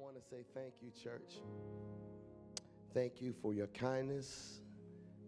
[0.00, 1.40] want to say thank you, church.
[2.92, 4.60] Thank you for your kindness,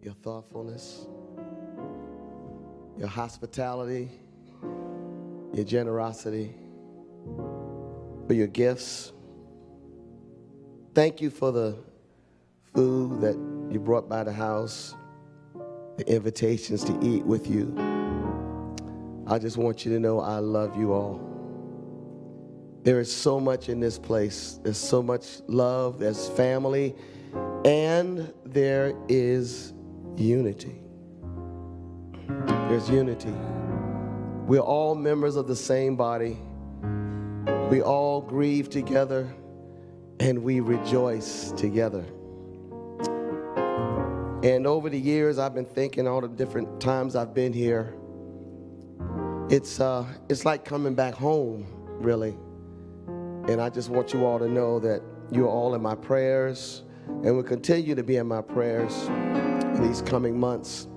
[0.01, 1.07] your thoughtfulness,
[2.97, 4.09] your hospitality,
[5.53, 6.55] your generosity,
[8.25, 9.11] for your gifts.
[10.93, 11.77] Thank you for the
[12.73, 13.35] food that
[13.71, 14.95] you brought by the house,
[15.97, 17.75] the invitations to eat with you.
[19.27, 21.26] I just want you to know I love you all.
[22.87, 24.61] There is so much in this place.
[24.63, 26.95] There's so much love, there's family,
[27.65, 29.73] and there is
[30.15, 30.79] unity.
[32.69, 33.33] There's unity.
[34.47, 36.37] We're all members of the same body.
[37.69, 39.35] We all grieve together
[40.21, 42.05] and we rejoice together.
[44.43, 47.93] And over the years, I've been thinking all the different times I've been here.
[49.49, 51.67] It's, uh, it's like coming back home,
[51.99, 52.37] really.
[53.47, 55.01] And I just want you all to know that
[55.31, 60.01] you're all in my prayers and will continue to be in my prayers in these
[60.01, 60.87] coming months.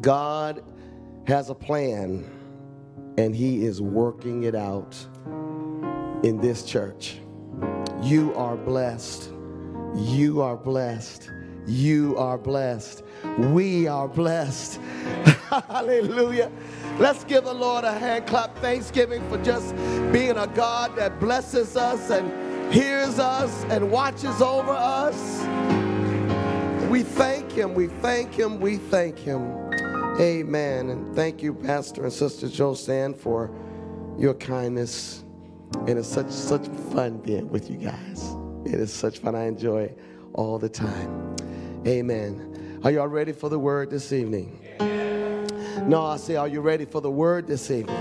[0.00, 0.62] God
[1.26, 2.24] has a plan
[3.18, 4.96] and He is working it out
[6.22, 7.18] in this church.
[8.02, 9.30] You are blessed.
[9.96, 11.30] You are blessed.
[11.66, 13.02] You are blessed.
[13.38, 14.80] We are blessed.
[15.50, 16.50] Hallelujah.
[16.98, 18.56] Let's give the Lord a hand clap.
[18.58, 19.74] Thanksgiving for just
[20.12, 25.40] being a God that blesses us and hears us and watches over us.
[26.90, 27.74] We thank Him.
[27.74, 28.60] We thank Him.
[28.60, 29.70] We thank Him.
[30.20, 30.90] Amen.
[30.90, 33.50] And thank you, Pastor and Sister Josanne, for
[34.18, 35.24] your kindness.
[35.86, 38.34] And it's such such fun being with you guys.
[38.66, 39.34] It is such fun.
[39.34, 39.94] I enjoy
[40.34, 41.36] all the time.
[41.86, 42.80] Amen.
[42.84, 44.60] Are y'all ready for the word this evening?
[45.86, 47.96] No, I say, are you ready for the word this evening?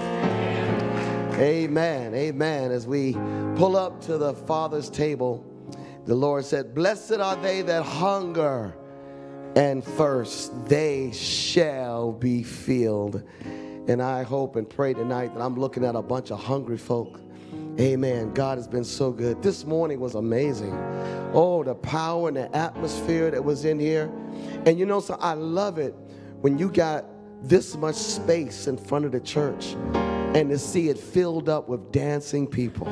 [1.36, 2.14] Amen.
[2.14, 2.72] Amen.
[2.72, 3.14] As we
[3.56, 5.46] pull up to the Father's table,
[6.06, 8.76] the Lord said, Blessed are they that hunger
[9.56, 13.24] and thirst, they shall be filled.
[13.88, 17.20] And I hope and pray tonight that I'm looking at a bunch of hungry folk.
[17.80, 18.34] Amen.
[18.34, 19.42] God has been so good.
[19.42, 20.74] This morning was amazing.
[21.34, 24.12] Oh, the power and the atmosphere that was in here.
[24.66, 25.96] And you know, so I love it
[26.42, 27.06] when you got
[27.42, 29.76] this much space in front of the church
[30.36, 32.88] and to see it filled up with dancing people.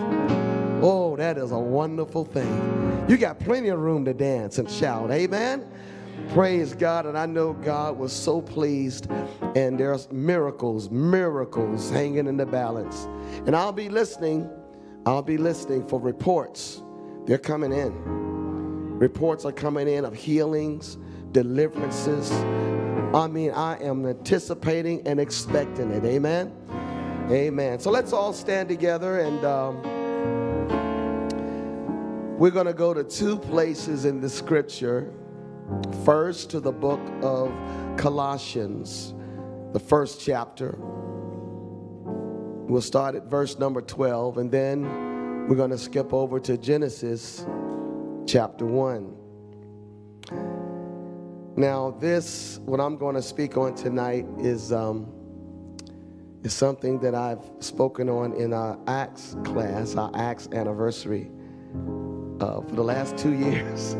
[0.81, 3.05] Oh, that is a wonderful thing.
[3.07, 5.11] You got plenty of room to dance and shout.
[5.11, 5.67] Amen.
[6.29, 7.05] Praise God.
[7.05, 9.09] And I know God was so pleased.
[9.55, 13.05] And there's miracles, miracles hanging in the balance.
[13.45, 14.49] And I'll be listening.
[15.05, 16.81] I'll be listening for reports.
[17.25, 17.93] They're coming in.
[18.99, 20.97] Reports are coming in of healings,
[21.31, 22.31] deliverances.
[23.17, 26.05] I mean, I am anticipating and expecting it.
[26.05, 26.53] Amen.
[27.31, 27.79] Amen.
[27.79, 29.81] So let's all stand together and um,
[32.37, 35.11] we're going to go to two places in the scripture.
[36.05, 37.51] First, to the book of
[37.97, 39.15] Colossians,
[39.73, 40.75] the first chapter.
[42.69, 44.83] We'll start at verse number 12, and then
[45.47, 47.43] we're going to skip over to Genesis
[48.27, 49.16] chapter 1.
[51.57, 55.11] Now, this, what I'm going to speak on tonight, is, um,
[56.43, 61.31] is something that I've spoken on in our Acts class, our Acts anniversary,
[62.39, 63.95] uh, for the last two years.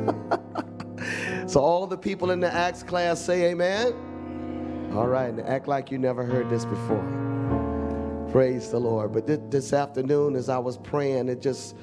[1.52, 4.92] so, all the people in the Acts class say amen.
[4.94, 8.28] All right, and act like you never heard this before.
[8.32, 9.12] Praise the Lord.
[9.12, 11.76] But this, this afternoon, as I was praying, it just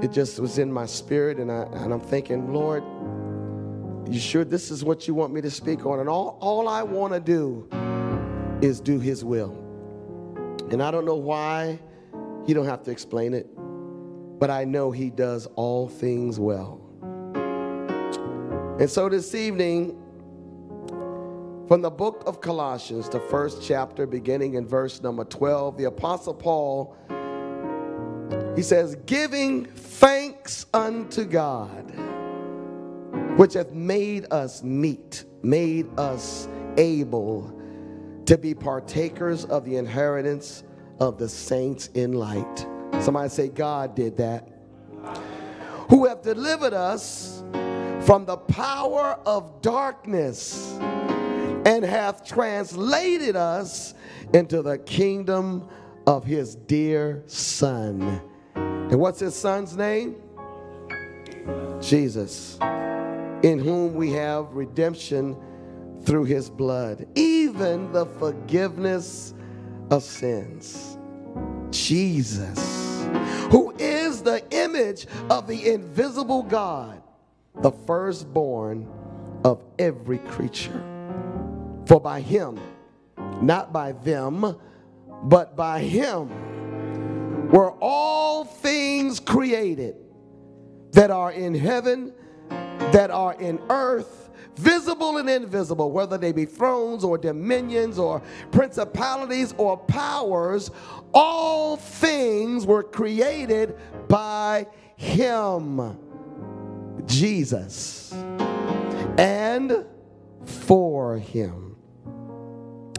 [0.00, 2.82] it just was in my spirit, and I and I'm thinking, Lord,
[4.14, 6.00] you sure this is what you want me to speak on?
[6.00, 7.68] And all, all I want to do
[8.62, 9.50] is do his will.
[10.70, 11.78] And I don't know why.
[12.46, 13.48] You don't have to explain it.
[14.38, 16.80] But I know he does all things well.
[18.78, 19.98] And so this evening,
[21.66, 26.34] from the book of Colossians, the first chapter, beginning in verse number 12, the Apostle
[26.34, 26.94] Paul,
[28.54, 31.92] he says, giving thanks unto God
[33.36, 36.48] which hath made us meet, made us
[36.78, 37.52] able
[38.24, 40.64] to be partakers of the inheritance
[41.00, 42.66] of the saints in light.
[43.00, 44.48] Somebody say, God did that.
[45.90, 47.44] Who have delivered us
[48.00, 53.94] from the power of darkness and hath translated us
[54.32, 55.68] into the kingdom
[56.06, 58.20] of his dear Son.
[58.54, 60.16] And what's his son's name?
[61.80, 62.58] Jesus
[63.42, 65.36] in whom we have redemption
[66.02, 69.34] through his blood, even the forgiveness
[69.90, 70.98] of sins.
[71.70, 73.06] Jesus,
[73.50, 77.02] who is the image of the invisible God,
[77.62, 78.88] the firstborn
[79.44, 80.82] of every creature.
[81.86, 82.58] For by him,
[83.42, 84.56] not by them,
[85.24, 86.30] but by him
[87.50, 89.96] were all things created
[90.92, 92.12] that are in heaven,
[92.92, 99.54] that are in earth, visible and invisible, whether they be thrones or dominions or principalities
[99.58, 100.70] or powers,
[101.12, 103.76] all things were created
[104.08, 104.66] by
[104.96, 105.98] him,
[107.06, 108.12] Jesus,
[109.18, 109.84] and
[110.44, 111.76] for him.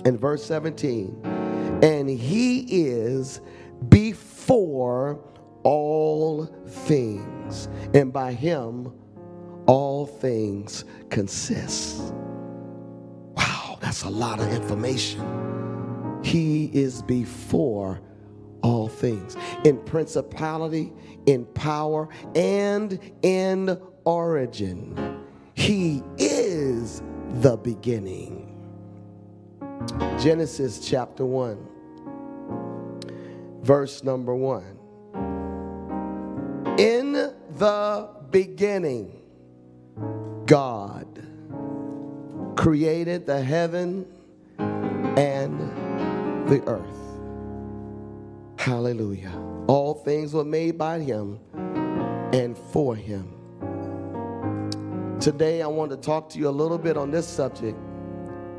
[0.05, 3.41] In verse 17, and he is
[3.89, 5.19] before
[5.63, 8.93] all things, and by him
[9.67, 12.13] all things consist.
[13.35, 16.19] Wow, that's a lot of information.
[16.23, 18.01] He is before
[18.63, 20.91] all things in principality,
[21.25, 25.23] in power, and in origin.
[25.53, 27.01] He is
[27.41, 28.45] the beginning.
[30.19, 31.57] Genesis chapter 1,
[33.61, 34.63] verse number 1.
[36.79, 37.13] In
[37.57, 39.16] the beginning,
[40.47, 41.05] God
[42.55, 44.05] created the heaven
[44.57, 45.59] and
[46.47, 46.97] the earth.
[48.57, 49.33] Hallelujah.
[49.67, 51.39] All things were made by him
[52.33, 53.33] and for him.
[55.19, 57.77] Today, I want to talk to you a little bit on this subject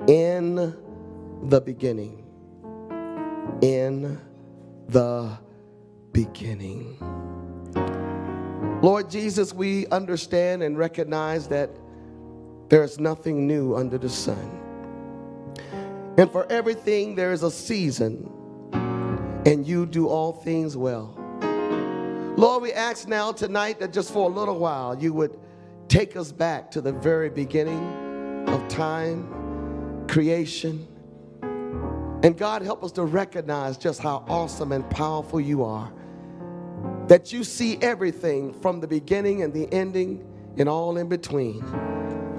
[0.08, 0.76] in
[1.44, 2.23] the beginning.
[3.62, 4.20] In
[4.88, 5.38] the
[6.12, 6.99] beginning.
[8.82, 11.70] Lord Jesus, we understand and recognize that
[12.69, 14.61] there is nothing new under the sun.
[16.19, 18.31] And for everything, there is a season,
[19.47, 21.15] and you do all things well.
[22.37, 25.38] Lord, we ask now tonight that just for a little while you would
[25.88, 30.87] take us back to the very beginning of time, creation.
[32.23, 35.93] And God, help us to recognize just how awesome and powerful you are
[37.09, 40.25] that you see everything from the beginning and the ending
[40.59, 41.65] and all in between.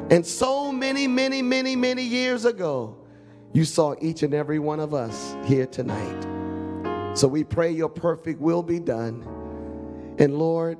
[0.09, 2.97] And so many, many, many, many years ago,
[3.53, 7.15] you saw each and every one of us here tonight.
[7.15, 9.23] So we pray your perfect will be done.
[10.19, 10.77] And Lord,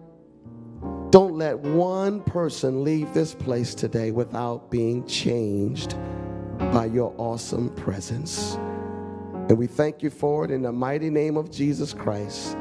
[1.11, 5.95] don't let one person leave this place today without being changed
[6.57, 8.55] by your awesome presence.
[9.49, 12.55] And we thank you for it in the mighty name of Jesus Christ.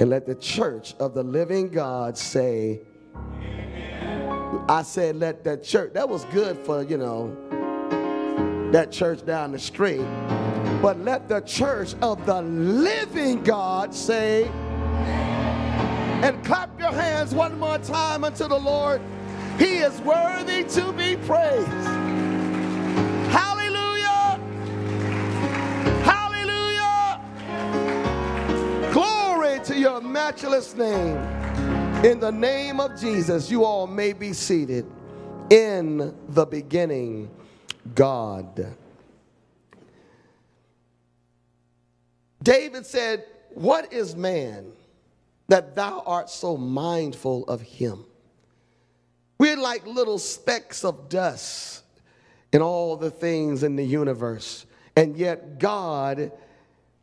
[0.00, 2.80] And let the church of the living God say,
[3.14, 3.65] Amen.
[4.68, 7.30] I said, let that church, that was good for, you know,
[8.72, 10.04] that church down the street.
[10.82, 14.48] But let the church of the living God say,
[16.22, 19.00] and clap your hands one more time unto the Lord.
[19.56, 21.68] He is worthy to be praised.
[23.30, 24.40] Hallelujah.
[26.02, 27.20] Hallelujah.
[28.92, 31.35] Glory to your matchless name.
[32.04, 34.86] In the name of Jesus, you all may be seated.
[35.48, 37.30] In the beginning,
[37.94, 38.76] God.
[42.42, 44.72] David said, What is man
[45.48, 48.04] that thou art so mindful of him?
[49.38, 51.82] We're like little specks of dust
[52.52, 54.66] in all the things in the universe.
[54.96, 56.30] And yet, God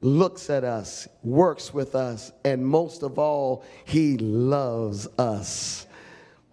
[0.03, 5.87] looks at us, works with us, and most of all, he loves us.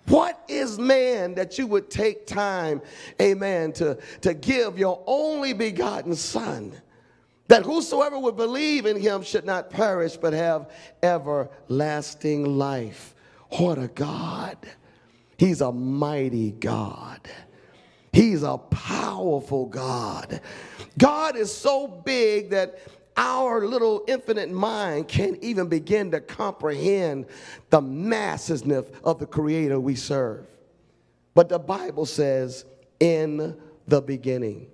[0.06, 2.80] What is man that you would take time,
[3.20, 6.72] amen, to, to give your only begotten Son,
[7.48, 10.70] that whosoever would believe in him should not perish but have
[11.02, 13.14] everlasting life?
[13.50, 14.56] What a God!
[15.36, 17.20] He's a mighty God.
[18.12, 20.40] He's a powerful God.
[20.98, 22.78] God is so big that
[23.20, 27.26] our little infinite mind can't even begin to comprehend
[27.68, 30.46] the massiveness of the creator we serve.
[31.34, 32.64] But the Bible says,
[32.98, 34.68] in the beginning,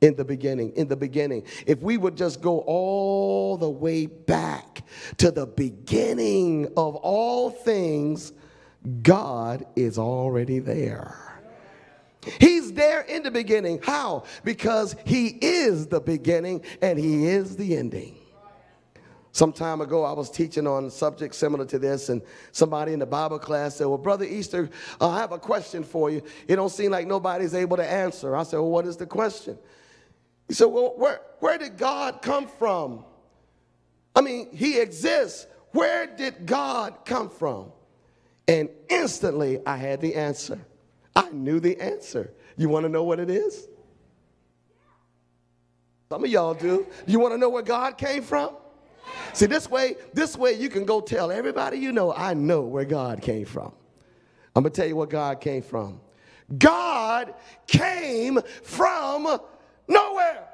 [0.00, 1.44] in the beginning, in the beginning.
[1.66, 4.82] If we would just go all the way back
[5.18, 8.32] to the beginning of all things,
[9.02, 11.33] God is already there.
[12.40, 13.80] He's there in the beginning.
[13.82, 14.24] How?
[14.44, 18.16] Because he is the beginning and he is the ending.
[19.34, 23.00] Some time ago, I was teaching on a subject similar to this, and somebody in
[23.00, 26.22] the Bible class said, Well, Brother Easter, uh, I have a question for you.
[26.46, 28.36] It don't seem like nobody's able to answer.
[28.36, 29.58] I said, Well, what is the question?
[30.46, 33.04] He said, Well, where, where did God come from?
[34.14, 35.48] I mean, he exists.
[35.72, 37.72] Where did God come from?
[38.46, 40.60] And instantly I had the answer.
[41.16, 42.32] I knew the answer.
[42.56, 43.68] You want to know what it is?
[46.08, 46.86] Some of y'all do.
[47.06, 48.56] You want to know where God came from?
[49.32, 52.84] See, this way, this way you can go tell everybody you know, I know where
[52.84, 53.72] God came from.
[54.54, 56.00] I'm going to tell you where God came from.
[56.58, 57.34] God
[57.66, 59.40] came from
[59.88, 60.48] nowhere.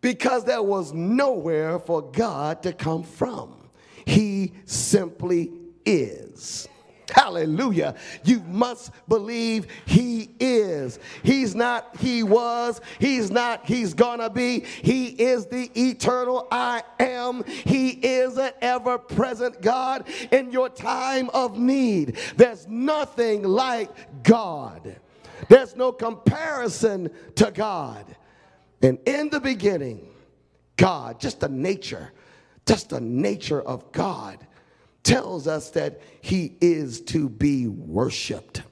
[0.00, 3.70] Because there was nowhere for God to come from.
[4.04, 5.52] He simply
[5.84, 6.68] is.
[7.10, 7.94] Hallelujah.
[8.24, 10.98] You must believe he is.
[11.22, 12.80] He's not he was.
[12.98, 14.60] He's not he's gonna be.
[14.60, 17.44] He is the eternal I am.
[17.44, 22.16] He is an ever present God in your time of need.
[22.36, 23.90] There's nothing like
[24.22, 24.96] God.
[25.48, 28.04] There's no comparison to God.
[28.82, 30.06] And in the beginning,
[30.76, 32.12] God, just the nature,
[32.66, 34.46] just the nature of God
[35.02, 38.62] tells us that he is to be worshiped.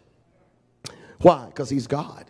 [1.20, 1.46] Why?
[1.46, 2.26] Because he's God.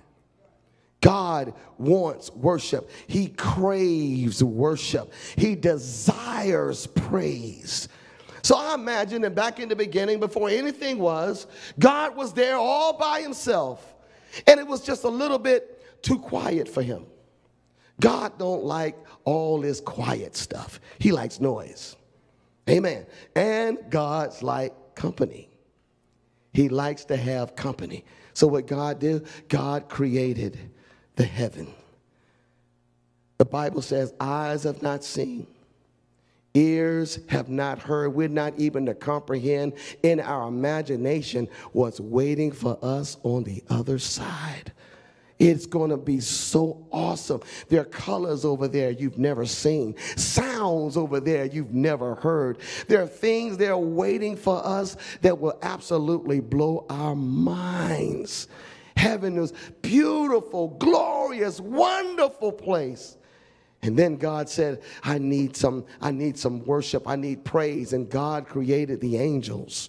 [1.00, 2.90] God wants worship.
[3.06, 5.12] He craves worship.
[5.36, 7.88] He desires praise.
[8.42, 11.46] So I imagine that back in the beginning, before anything was,
[11.78, 13.94] God was there all by himself.
[14.46, 17.06] And it was just a little bit too quiet for him.
[18.00, 20.80] God don't like all this quiet stuff.
[20.98, 21.96] He likes noise.
[22.68, 23.06] Amen.
[23.34, 25.48] And God's like company.
[26.52, 28.04] He likes to have company.
[28.34, 30.58] So what God did, God created
[31.16, 31.72] the heaven.
[33.38, 35.46] The Bible says, eyes have not seen,
[36.54, 38.14] ears have not heard.
[38.14, 43.98] We're not even to comprehend in our imagination what's waiting for us on the other
[43.98, 44.72] side.
[45.38, 47.42] It's going to be so awesome.
[47.68, 52.58] There are colors over there you've never seen, sounds over there you've never heard.
[52.88, 58.48] There are things there waiting for us that will absolutely blow our minds.
[58.96, 63.16] Heaven is beautiful, glorious, wonderful place.
[63.82, 67.92] And then God said, I need some, I need some worship, I need praise.
[67.92, 69.88] And God created the angels.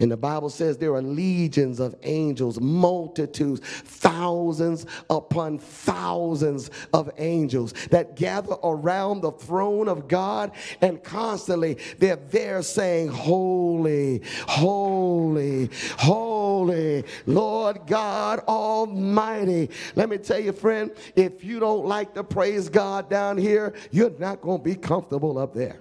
[0.00, 7.74] And the Bible says there are legions of angels, multitudes, thousands upon thousands of angels
[7.90, 10.52] that gather around the throne of God.
[10.80, 19.68] And constantly they're there saying, Holy, holy, holy, Lord God Almighty.
[19.96, 24.18] Let me tell you, friend, if you don't like to praise God down here, you're
[24.18, 25.80] not going to be comfortable up there.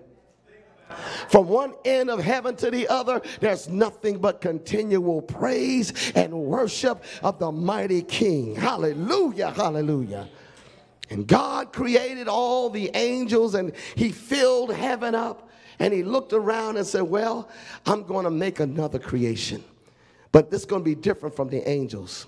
[1.30, 7.04] From one end of heaven to the other, there's nothing but continual praise and worship
[7.22, 8.56] of the mighty King.
[8.56, 10.28] Hallelujah, hallelujah.
[11.10, 16.78] And God created all the angels and he filled heaven up and he looked around
[16.78, 17.50] and said, Well,
[17.86, 19.64] I'm going to make another creation,
[20.32, 22.28] but this is going to be different from the angels.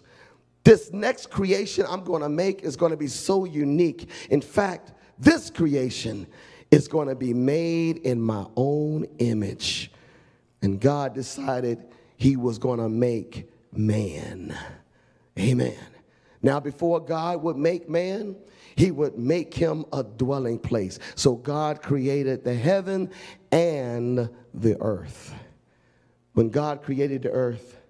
[0.64, 4.10] This next creation I'm going to make is going to be so unique.
[4.30, 6.28] In fact, this creation
[6.72, 9.92] is going to be made in my own image.
[10.62, 11.84] And God decided
[12.16, 14.58] he was going to make man.
[15.38, 15.78] Amen.
[16.42, 18.36] Now, before God would make man,
[18.76, 20.98] he would make him a dwelling place.
[21.16, 23.12] So God created the heaven
[23.52, 25.36] and the earth.
[26.34, 27.81] When God created the earth,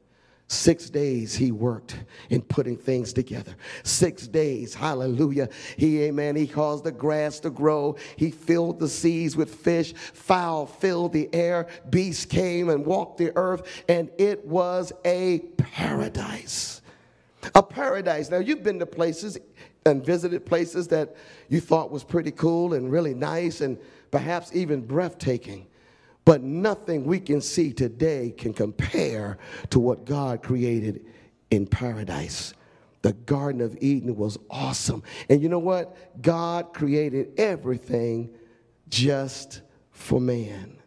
[0.51, 1.97] Six days he worked
[2.29, 3.55] in putting things together.
[3.83, 5.47] Six days, hallelujah.
[5.77, 7.95] He, amen, he caused the grass to grow.
[8.17, 9.93] He filled the seas with fish.
[9.93, 11.67] Fowl filled the air.
[11.89, 16.81] Beasts came and walked the earth, and it was a paradise.
[17.55, 18.29] A paradise.
[18.29, 19.37] Now, you've been to places
[19.85, 21.15] and visited places that
[21.47, 23.79] you thought was pretty cool and really nice and
[24.11, 25.67] perhaps even breathtaking.
[26.31, 29.37] But nothing we can see today can compare
[29.69, 31.05] to what God created
[31.49, 32.53] in paradise.
[33.01, 35.03] The Garden of Eden was awesome.
[35.27, 36.21] And you know what?
[36.21, 38.29] God created everything
[38.87, 39.61] just
[39.91, 40.80] for man.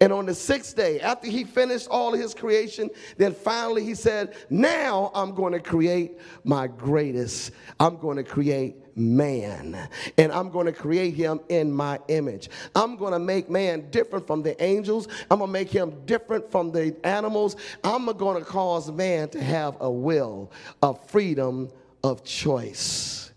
[0.00, 4.34] And on the sixth day, after he finished all his creation, then finally he said,
[4.50, 7.52] Now I'm going to create my greatest.
[7.80, 9.88] I'm going to create man.
[10.16, 12.48] And I'm going to create him in my image.
[12.74, 15.08] I'm going to make man different from the angels.
[15.30, 17.56] I'm going to make him different from the animals.
[17.84, 20.50] I'm going to cause man to have a will,
[20.82, 21.70] a freedom
[22.02, 23.32] of choice.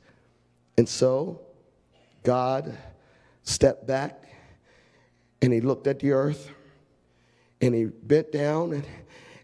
[0.78, 1.42] And so
[2.24, 2.78] God
[3.44, 4.24] stepped back
[5.42, 6.52] and he looked at the earth
[7.62, 8.86] and he bent down and,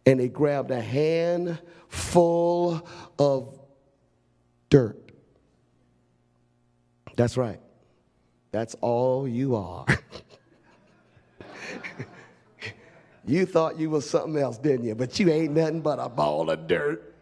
[0.05, 2.87] and he grabbed a hand full
[3.17, 3.59] of
[4.69, 5.11] dirt.
[7.15, 7.59] That's right.
[8.51, 9.85] That's all you are.
[13.27, 14.95] You thought you was something else, didn't you?
[14.95, 17.15] But you ain't nothing but a ball of dirt.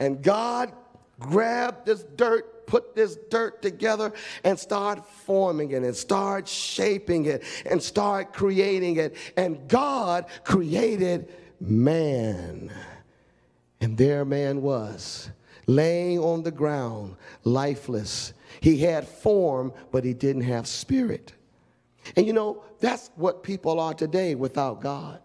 [0.00, 0.72] And God
[1.18, 4.12] grabbed this dirt, put this dirt together,
[4.44, 9.16] and start forming it, and start shaping it, and start creating it.
[9.36, 12.72] And God created man.
[13.80, 15.30] And there man was,
[15.66, 18.32] laying on the ground, lifeless.
[18.60, 21.32] He had form, but he didn't have spirit.
[22.16, 25.20] And you know, that's what people are today without God.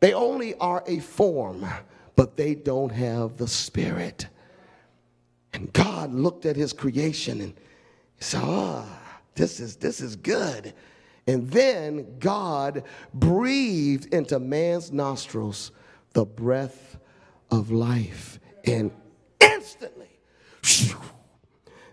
[0.00, 1.66] They only are a form,
[2.14, 4.28] but they don't have the spirit.
[5.54, 7.54] And God looked at his creation and
[8.18, 8.84] said, Ah,
[9.36, 10.74] this is this is good.
[11.26, 12.82] And then God
[13.14, 15.70] breathed into man's nostrils
[16.12, 16.98] the breath
[17.50, 18.40] of life.
[18.66, 18.90] And
[19.40, 20.18] instantly,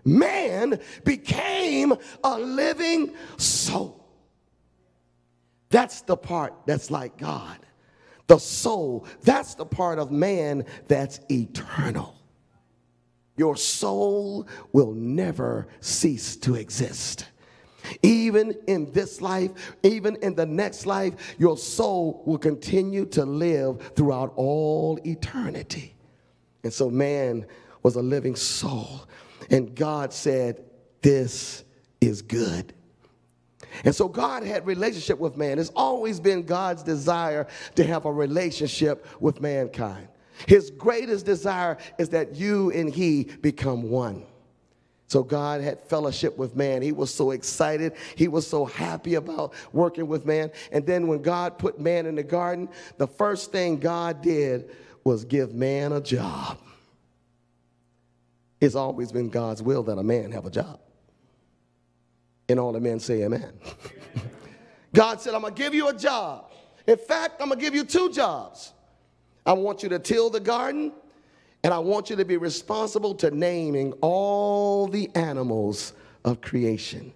[0.04, 4.04] man became a living soul.
[5.70, 7.58] That's the part that's like God.
[8.26, 12.21] The soul, that's the part of man that's eternal.
[13.36, 17.26] Your soul will never cease to exist.
[18.02, 19.50] Even in this life,
[19.82, 25.94] even in the next life, your soul will continue to live throughout all eternity.
[26.62, 27.46] And so, man
[27.82, 29.06] was a living soul.
[29.50, 30.62] And God said,
[31.00, 31.64] This
[32.00, 32.72] is good.
[33.84, 35.58] And so God had relationship with man.
[35.58, 40.08] It's always been God's desire to have a relationship with mankind.
[40.46, 44.24] His greatest desire is that you and he become one.
[45.12, 46.80] So God had fellowship with man.
[46.80, 47.92] He was so excited.
[48.16, 50.50] He was so happy about working with man.
[50.70, 54.70] And then when God put man in the garden, the first thing God did
[55.04, 56.58] was give man a job.
[58.58, 60.80] It's always been God's will that a man have a job.
[62.48, 63.52] And all the men say amen.
[64.94, 66.52] God said, I'm going to give you a job.
[66.86, 68.72] In fact, I'm going to give you two jobs.
[69.44, 70.92] I want you to till the garden
[71.64, 75.92] and I want you to be responsible to naming all the animals
[76.24, 77.12] of creation.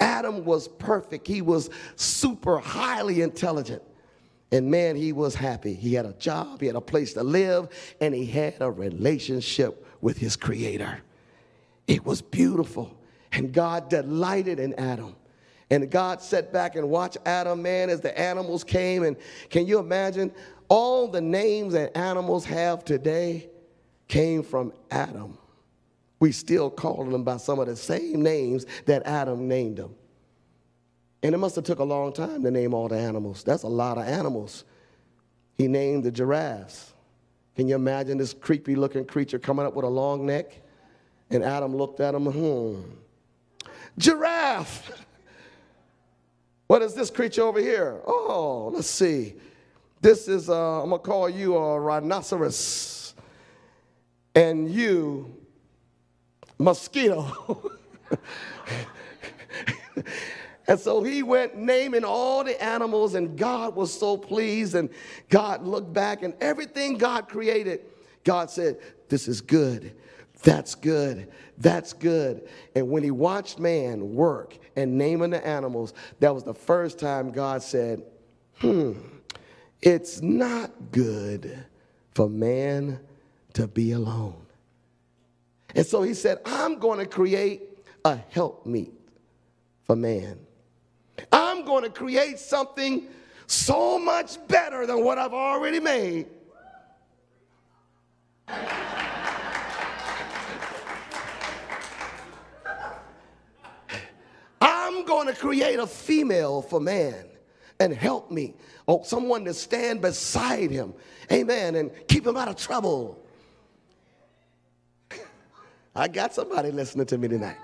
[0.00, 1.26] Adam was perfect.
[1.26, 3.82] He was super highly intelligent.
[4.50, 5.74] And man, he was happy.
[5.74, 7.68] He had a job, he had a place to live,
[8.00, 11.00] and he had a relationship with his creator.
[11.86, 12.96] It was beautiful.
[13.32, 15.16] And God delighted in Adam.
[15.70, 19.02] And God sat back and watched Adam, man, as the animals came.
[19.02, 19.16] And
[19.50, 20.30] can you imagine
[20.68, 23.48] all the names that animals have today?
[24.08, 25.36] came from Adam.
[26.20, 29.94] We still call them by some of the same names that Adam named them.
[31.22, 33.42] And it must have took a long time to name all the animals.
[33.44, 34.64] That's a lot of animals.
[35.56, 36.92] He named the giraffes.
[37.56, 40.60] Can you imagine this creepy looking creature coming up with a long neck?
[41.30, 42.80] And Adam looked at him, hmm,
[43.98, 44.90] giraffe.
[46.66, 48.00] What is this creature over here?
[48.06, 49.34] Oh, let's see.
[50.04, 53.14] This is, uh, I'm going to call you a rhinoceros
[54.34, 55.34] and you
[56.58, 57.72] mosquito.
[60.68, 64.74] and so he went naming all the animals, and God was so pleased.
[64.74, 64.90] And
[65.30, 67.80] God looked back, and everything God created,
[68.24, 68.76] God said,
[69.08, 69.96] This is good.
[70.42, 71.32] That's good.
[71.56, 72.46] That's good.
[72.74, 77.30] And when he watched man work and naming the animals, that was the first time
[77.30, 78.02] God said,
[78.60, 78.92] Hmm,
[79.84, 81.62] it's not good
[82.14, 82.98] for man
[83.52, 84.46] to be alone.
[85.74, 87.62] And so he said, I'm going to create
[88.04, 88.94] a helpmeet
[89.84, 90.38] for man.
[91.30, 93.08] I'm going to create something
[93.46, 96.26] so much better than what I've already made.
[104.60, 107.26] I'm going to create a female for man
[107.80, 108.54] and help me.
[108.86, 110.94] Oh, someone to stand beside him.
[111.32, 111.74] Amen.
[111.74, 113.18] And keep him out of trouble.
[115.94, 117.56] I got somebody listening to me tonight.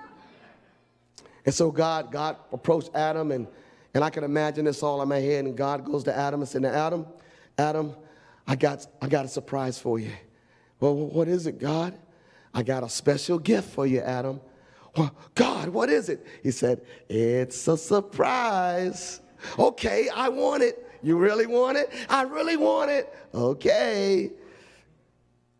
[1.45, 3.47] And so God, God approached Adam, and,
[3.93, 5.45] and I can imagine this all in my head.
[5.45, 7.05] And God goes to Adam and said, Now, Adam,
[7.57, 7.95] Adam,
[8.47, 10.11] I got, I got a surprise for you.
[10.79, 11.97] Well, what is it, God?
[12.53, 14.41] I got a special gift for you, Adam.
[14.97, 16.25] Well, God, what is it?
[16.43, 19.21] He said, It's a surprise.
[19.57, 20.90] Okay, I want it.
[21.03, 21.91] You really want it?
[22.09, 23.13] I really want it.
[23.33, 24.31] Okay.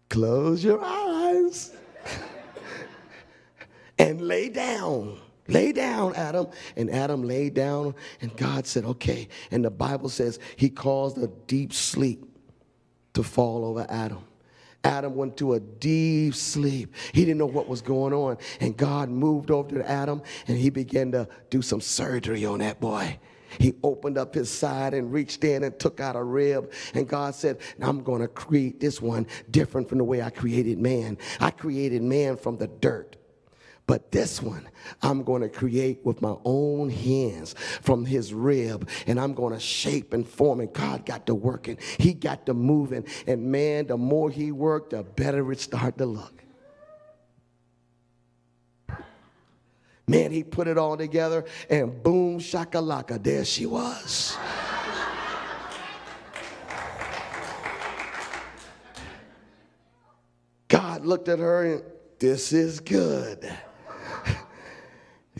[0.09, 1.75] Close your eyes
[3.97, 5.17] and lay down.
[5.47, 6.47] Lay down, Adam.
[6.75, 9.27] And Adam lay down, and God said, Okay.
[9.51, 12.25] And the Bible says he caused a deep sleep
[13.13, 14.23] to fall over Adam.
[14.83, 16.95] Adam went to a deep sleep.
[17.13, 18.37] He didn't know what was going on.
[18.59, 22.79] And God moved over to Adam and he began to do some surgery on that
[22.79, 23.19] boy.
[23.59, 26.71] He opened up his side and reached in and took out a rib.
[26.93, 30.79] And God said, I'm going to create this one different from the way I created
[30.79, 31.17] man.
[31.39, 33.17] I created man from the dirt.
[33.87, 34.69] But this one,
[35.01, 39.59] I'm going to create with my own hands from his rib, and I'm going to
[39.59, 40.61] shape and form.
[40.61, 43.05] And God got to working, He got to moving.
[43.27, 46.41] And man, the more He worked, the better it started to look.
[50.07, 54.37] Man, he put it all together and boom, shakalaka, there she was.
[60.67, 61.83] God looked at her and
[62.19, 63.51] this is good.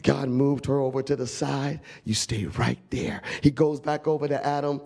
[0.04, 1.82] God moved her over to the side.
[2.04, 3.22] You stay right there.
[3.42, 4.82] He goes back over to Adam.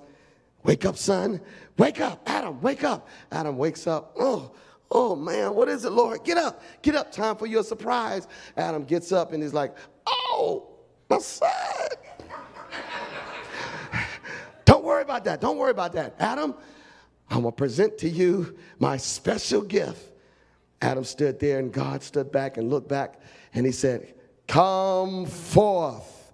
[0.64, 1.42] Wake up, son.
[1.78, 2.60] Wake up, Adam.
[2.62, 3.08] Wake up.
[3.32, 4.16] Adam wakes up.
[4.20, 4.52] Oh,
[4.92, 6.24] Oh man, what is it, Lord?
[6.24, 7.12] Get up, get up.
[7.12, 8.28] Time for your surprise.
[8.56, 10.68] Adam gets up and he's like, Oh,
[11.10, 11.50] my son.
[14.66, 15.42] Don't worry about that.
[15.42, 16.16] Don't worry about that.
[16.20, 16.56] Adam,
[17.30, 20.12] I'm going to present to you my special gift.
[20.82, 23.20] Adam stood there and God stood back and looked back
[23.54, 24.14] and he said,
[24.48, 26.34] Come forth.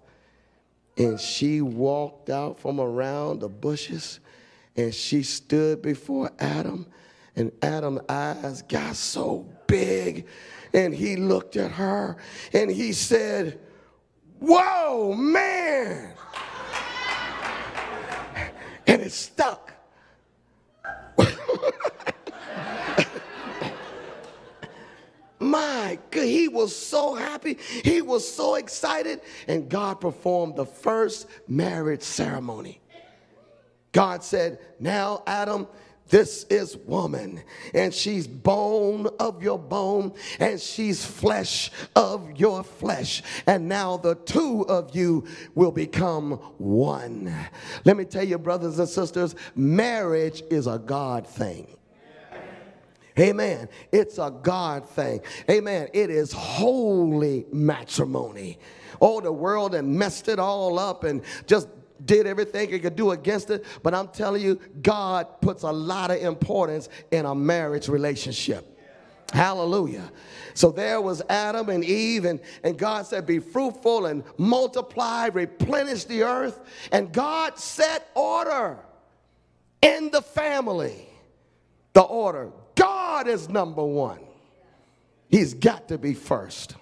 [0.98, 4.20] And she walked out from around the bushes
[4.76, 6.86] and she stood before Adam
[7.36, 10.26] and Adam's eyes got so big,
[10.74, 12.16] and he looked at her
[12.52, 13.58] and he said,
[14.38, 16.14] Whoa, man!
[18.86, 19.72] and it stuck.
[25.38, 27.58] My God, he was so happy.
[27.84, 29.20] He was so excited.
[29.48, 32.80] And God performed the first marriage ceremony.
[33.90, 35.66] God said, Now, Adam,
[36.08, 43.22] this is woman, and she's bone of your bone, and she's flesh of your flesh.
[43.46, 47.34] And now the two of you will become one.
[47.84, 51.78] Let me tell you, brothers and sisters, marriage is a God thing.
[53.18, 53.68] Amen.
[53.90, 55.20] It's a God thing.
[55.50, 55.88] Amen.
[55.92, 58.58] It is holy matrimony.
[59.00, 61.68] Oh, the world and messed it all up and just
[62.04, 63.64] did everything he could do against it.
[63.82, 68.68] But I'm telling you, God puts a lot of importance in a marriage relationship.
[69.32, 70.10] Hallelujah.
[70.54, 76.04] So there was Adam and Eve, and, and God said, Be fruitful and multiply, replenish
[76.04, 76.60] the earth.
[76.92, 78.78] And God set order
[79.80, 81.08] in the family.
[81.94, 82.52] The order.
[82.74, 84.20] God is number one.
[85.28, 86.76] He's got to be first.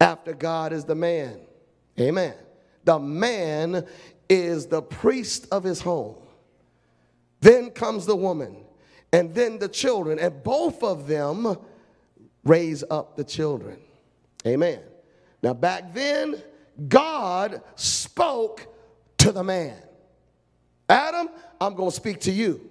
[0.00, 1.40] After God is the man.
[1.98, 2.34] Amen.
[2.88, 3.84] The man
[4.30, 6.16] is the priest of his home.
[7.42, 8.64] Then comes the woman,
[9.12, 11.58] and then the children, and both of them
[12.44, 13.78] raise up the children.
[14.46, 14.80] Amen.
[15.42, 16.42] Now, back then,
[16.88, 18.74] God spoke
[19.18, 19.76] to the man
[20.88, 21.28] Adam,
[21.60, 22.70] I'm going to speak to you.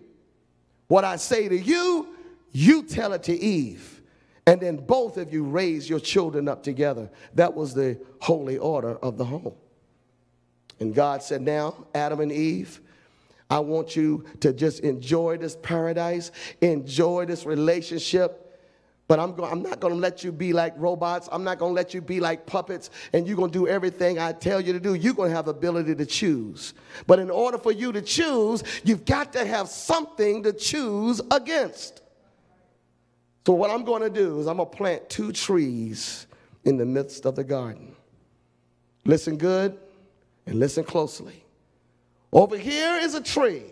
[0.88, 2.08] What I say to you,
[2.52, 4.02] you tell it to Eve.
[4.48, 7.12] And then both of you raise your children up together.
[7.36, 9.54] That was the holy order of the home.
[10.80, 12.82] And God said, Now, Adam and Eve,
[13.50, 18.44] I want you to just enjoy this paradise, enjoy this relationship.
[19.08, 21.30] But I'm, I'm not going to let you be like robots.
[21.32, 24.20] I'm not going to let you be like puppets and you're going to do everything
[24.20, 24.96] I tell you to do.
[24.96, 26.74] You're going to have ability to choose.
[27.08, 32.02] But in order for you to choose, you've got to have something to choose against.
[33.46, 36.28] So what I'm going to do is I'm going to plant two trees
[36.66, 37.96] in the midst of the garden.
[39.06, 39.80] Listen good.
[40.48, 41.44] And listen closely.
[42.32, 43.64] Over here is a tree.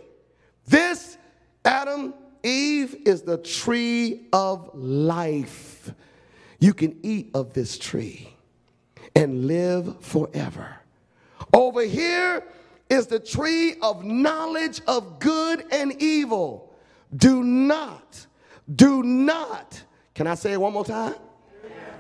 [0.68, 1.18] This,
[1.64, 5.94] Adam, Eve, is the tree of life.
[6.60, 8.30] You can eat of this tree
[9.16, 10.76] and live forever.
[11.54, 12.44] Over here
[12.90, 16.74] is the tree of knowledge of good and evil.
[17.16, 18.26] Do not,
[18.74, 19.82] do not,
[20.14, 21.16] can I say it one more time?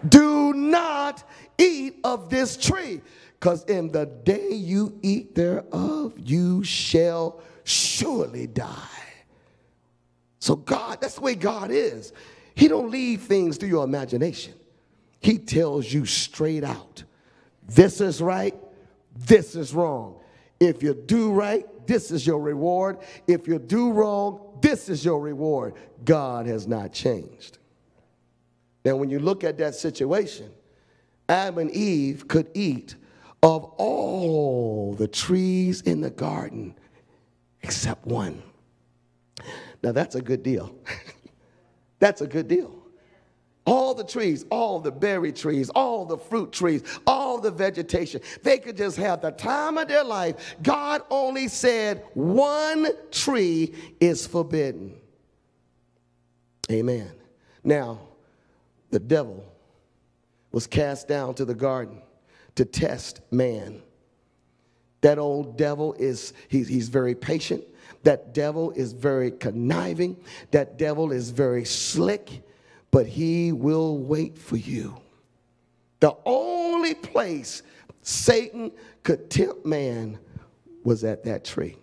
[0.07, 1.23] Do not
[1.57, 3.01] eat of this tree.
[3.45, 9.03] Because in the day you eat thereof, you shall surely die.
[10.39, 12.11] So God, that's the way God is.
[12.55, 14.55] He don't leave things to your imagination.
[15.19, 17.03] He tells you straight out.
[17.67, 18.55] This is right,
[19.15, 20.15] this is wrong.
[20.59, 22.97] If you do right, this is your reward.
[23.27, 25.75] If you do wrong, this is your reward.
[26.03, 27.59] God has not changed.
[28.83, 30.49] Now, when you look at that situation,
[31.29, 32.95] Adam and Eve could eat
[33.43, 36.75] of all the trees in the garden
[37.61, 38.41] except one.
[39.83, 40.75] Now, that's a good deal.
[41.99, 42.81] that's a good deal.
[43.65, 48.21] all the trees, all the berry trees, all the fruit trees, all the vegetation.
[48.43, 50.55] They could just have the time of their life.
[50.61, 54.95] God only said one tree is forbidden.
[56.71, 57.11] Amen.
[57.63, 57.99] Now,
[58.91, 59.43] the devil
[60.51, 62.01] was cast down to the garden
[62.55, 63.81] to test man.
[65.01, 67.63] That old devil is, he's, he's very patient.
[68.03, 70.17] That devil is very conniving.
[70.51, 72.43] That devil is very slick
[72.95, 74.95] but he will wait for you.
[75.99, 77.61] The only place
[78.01, 78.71] Satan
[79.03, 80.17] could tempt man
[80.85, 81.75] was at that tree.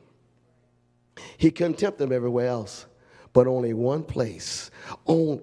[1.36, 2.86] He couldn't tempt him everywhere else,
[3.34, 4.70] but only one place.
[5.06, 5.42] Oh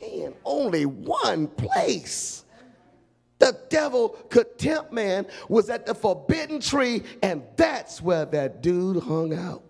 [0.00, 2.44] man, only one place.
[3.42, 9.02] The devil could tempt man was at the forbidden tree, and that's where that dude
[9.02, 9.64] hung out.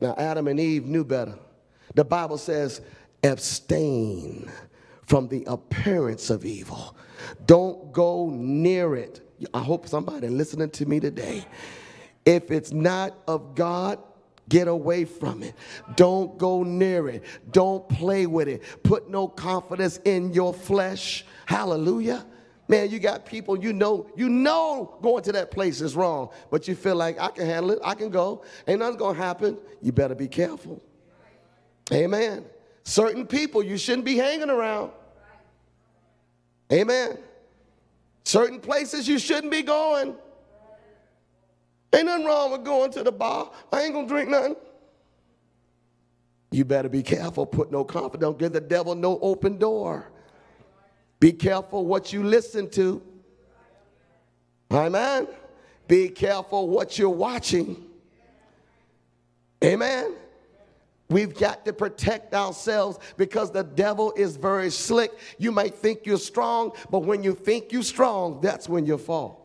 [0.00, 1.38] Now, Adam and Eve knew better.
[1.94, 2.80] The Bible says
[3.22, 4.50] abstain
[5.02, 6.96] from the appearance of evil.
[7.44, 9.20] Don't go near it.
[9.52, 11.44] I hope somebody listening to me today.
[12.24, 13.98] If it's not of God,
[14.48, 15.54] get away from it.
[15.96, 17.24] Don't go near it.
[17.50, 18.62] Don't play with it.
[18.82, 21.24] Put no confidence in your flesh.
[21.46, 22.24] Hallelujah.
[22.66, 26.66] Man, you got people you know, you know going to that place is wrong, but
[26.66, 29.58] you feel like I can handle it, I can go, ain't nothing gonna happen.
[29.82, 30.82] You better be careful.
[31.92, 32.46] Amen.
[32.84, 34.92] Certain people you shouldn't be hanging around.
[36.72, 37.18] Amen.
[38.24, 40.16] Certain places you shouldn't be going.
[41.94, 43.50] Ain't nothing wrong with going to the bar.
[43.72, 44.56] I ain't gonna drink nothing.
[46.50, 47.46] You better be careful.
[47.46, 48.20] Put no confidence.
[48.20, 50.10] Don't give the devil no open door.
[51.20, 53.00] Be careful what you listen to.
[54.72, 55.28] Amen.
[55.86, 57.84] Be careful what you're watching.
[59.62, 60.14] Amen.
[61.08, 65.12] We've got to protect ourselves because the devil is very slick.
[65.38, 69.43] You might think you're strong, but when you think you're strong, that's when you fall.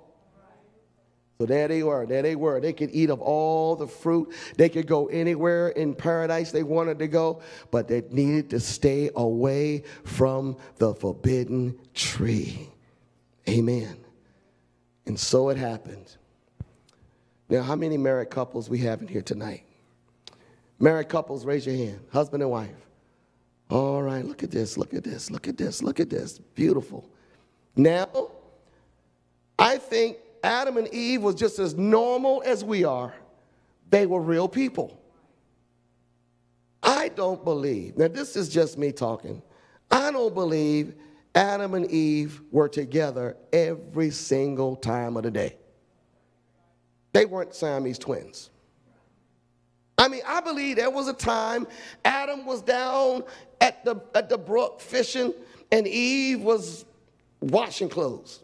[1.40, 2.06] So there they were.
[2.06, 2.60] There they were.
[2.60, 4.34] They could eat of all the fruit.
[4.58, 9.10] They could go anywhere in paradise they wanted to go, but they needed to stay
[9.16, 12.70] away from the forbidden tree.
[13.48, 13.96] Amen.
[15.06, 16.18] And so it happened.
[17.48, 19.64] Now, how many married couples we have in here tonight?
[20.78, 22.02] Married couples, raise your hand.
[22.12, 22.86] Husband and wife.
[23.70, 26.38] All right, look at this, look at this, look at this, look at this.
[26.38, 27.10] Beautiful.
[27.78, 28.30] Now,
[29.58, 33.14] I think Adam and Eve was just as normal as we are.
[33.90, 35.00] They were real people.
[36.82, 39.42] I don't believe, now this is just me talking,
[39.92, 40.94] I don't believe
[41.36, 45.58] Adam and Eve were together every single time of the day.
[47.12, 48.50] They weren't Siamese twins.
[49.98, 51.68] I mean, I believe there was a time
[52.06, 53.24] Adam was down
[53.60, 55.34] at the, at the brook fishing
[55.72, 56.86] and Eve was
[57.42, 58.42] washing clothes.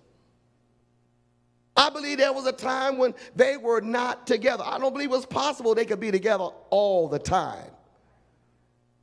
[1.77, 4.63] I believe there was a time when they were not together.
[4.65, 7.69] I don't believe it was possible they could be together all the time.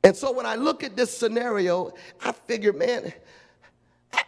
[0.03, 3.13] And so when I look at this scenario, I figure, man,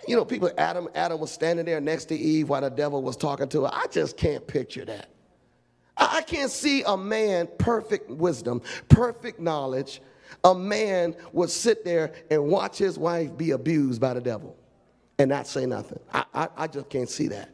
[0.07, 3.17] you know, people, Adam, Adam was standing there next to Eve while the devil was
[3.17, 3.69] talking to her.
[3.73, 5.09] I just can't picture that.
[5.97, 10.01] I can't see a man, perfect wisdom, perfect knowledge,
[10.43, 14.55] a man would sit there and watch his wife be abused by the devil
[15.17, 15.99] and not say nothing.
[16.13, 17.49] I, I, I just can't see that.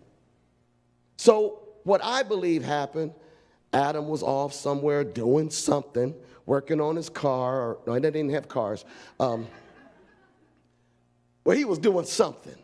[1.22, 3.14] So, what I believe happened,
[3.72, 6.16] Adam was off somewhere doing something,
[6.48, 8.86] working on his car, or no, he didn't have cars.
[9.20, 9.46] Um,
[11.44, 12.56] well, he was doing something.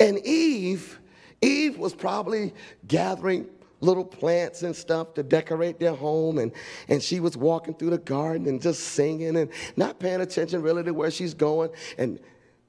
[0.00, 0.98] And Eve,
[1.42, 2.54] Eve was probably
[2.86, 3.46] gathering
[3.82, 6.38] little plants and stuff to decorate their home.
[6.38, 6.52] And,
[6.88, 10.82] and she was walking through the garden and just singing and not paying attention really
[10.84, 11.68] to where she's going.
[11.98, 12.18] And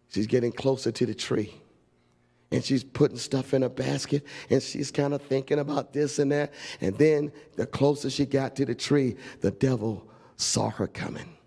[0.09, 1.58] she's getting closer to the tree.
[2.51, 6.31] And she's putting stuff in a basket and she's kind of thinking about this and
[6.31, 6.53] that.
[6.81, 11.38] And then the closer she got to the tree, the devil saw her coming.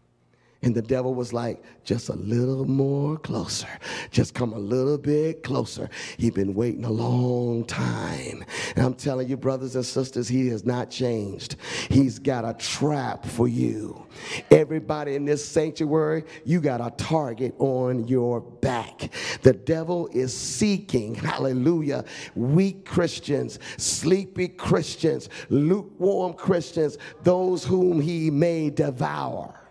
[0.63, 3.67] And the devil was like, just a little more closer.
[4.13, 5.91] Just come a little bit closer.
[6.19, 8.45] He's been waiting a long time.
[8.77, 11.57] And I'm telling you, brothers and sisters, he has not changed.
[11.91, 14.07] He's got a trap for you.
[14.53, 19.11] Everybody in this sanctuary, you got a target on your back.
[19.43, 22.05] The devil is seeking, hallelujah,
[22.37, 29.62] weak Christians, sleepy Christians, lukewarm Christians, those whom he may devour.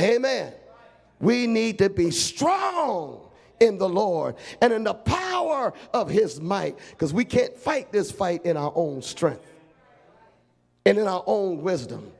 [0.00, 0.52] Amen.
[1.20, 3.28] We need to be strong
[3.60, 8.10] in the Lord and in the power of his might because we can't fight this
[8.10, 9.46] fight in our own strength
[10.86, 12.10] and in our own wisdom.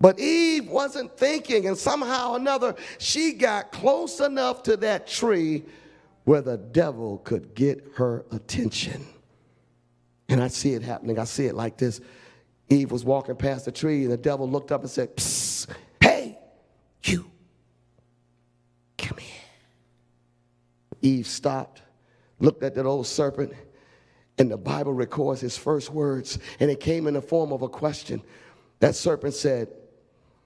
[0.00, 5.62] But Eve wasn't thinking, and somehow or another, she got close enough to that tree
[6.24, 9.06] where the devil could get her attention.
[10.30, 11.18] And I see it happening.
[11.18, 12.00] I see it like this.
[12.70, 15.68] Eve was walking past the tree, and the devil looked up and said, Psst,
[17.04, 17.30] you,
[18.98, 19.40] come here.
[21.02, 21.82] Eve stopped,
[22.38, 23.52] looked at that old serpent,
[24.38, 27.68] and the Bible records his first words, and it came in the form of a
[27.68, 28.22] question.
[28.80, 29.68] That serpent said,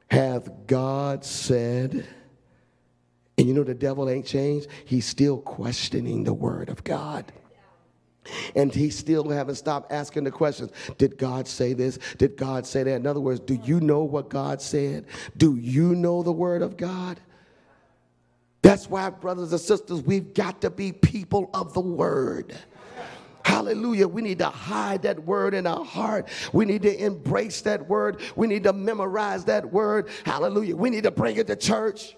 [0.08, 2.06] Hath God said?
[3.36, 4.68] And you know the devil ain't changed?
[4.84, 7.32] He's still questioning the word of God.
[8.54, 10.70] And he still haven't stopped asking the questions.
[10.98, 11.98] Did God say this?
[12.18, 12.94] Did God say that?
[12.94, 15.06] In other words, do you know what God said?
[15.37, 17.20] Do you know the word of God?
[18.62, 22.54] That's why, brothers and sisters, we've got to be people of the word.
[23.44, 24.08] Hallelujah.
[24.08, 26.28] We need to hide that word in our heart.
[26.54, 28.22] We need to embrace that word.
[28.37, 30.08] We need to memorize that word.
[30.24, 30.76] Hallelujah.
[30.76, 32.16] We need to bring it to church.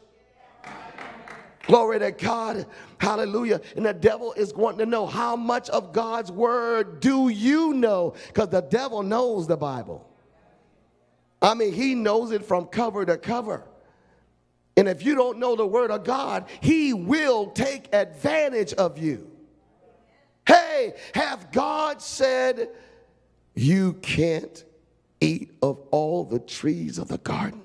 [1.66, 2.66] Glory to God.
[2.98, 3.60] Hallelujah.
[3.76, 8.14] And the devil is wanting to know how much of God's word do you know?
[8.28, 10.08] Because the devil knows the Bible.
[11.42, 13.64] I mean, he knows it from cover to cover.
[14.76, 19.30] And if you don't know the word of God, he will take advantage of you.
[20.46, 22.68] Hey, have God said
[23.54, 24.64] you can't
[25.20, 27.62] eat of all the trees of the garden?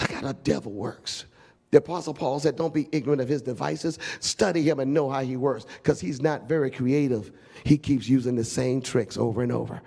[0.00, 1.24] Look how the devil works.
[1.72, 3.98] The Apostle Paul said, Don't be ignorant of his devices.
[4.20, 7.32] Study him and know how he works because he's not very creative.
[7.64, 9.80] He keeps using the same tricks over and over.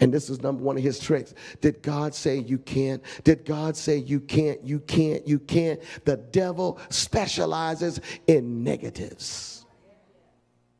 [0.00, 1.34] And this is number one of his tricks.
[1.60, 3.02] Did God say you can't?
[3.24, 5.80] Did God say you can't, you can't, you can't?
[6.04, 9.64] The devil specializes in negatives.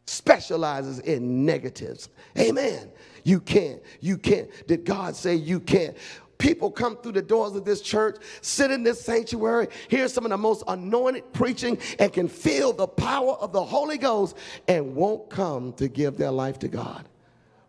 [0.07, 2.11] Specializes in negatives.
[2.39, 2.91] Amen.
[3.23, 4.51] You can't, you can't.
[4.67, 5.97] Did God say you can't?
[6.39, 10.31] People come through the doors of this church, sit in this sanctuary, hear some of
[10.31, 14.37] the most anointed preaching, and can feel the power of the Holy Ghost
[14.69, 17.07] and won't come to give their life to God.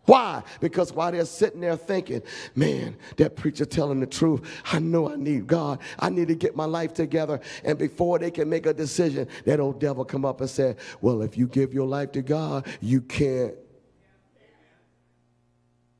[0.06, 0.44] Why?
[0.60, 2.22] Because while they're sitting there thinking,
[2.54, 5.80] man, that preacher telling the truth, I know I need God.
[5.98, 7.40] I need to get my life together.
[7.64, 11.24] And before they can make a decision, that old devil come up and say, well,
[11.24, 13.56] if you give your life to God, you can't.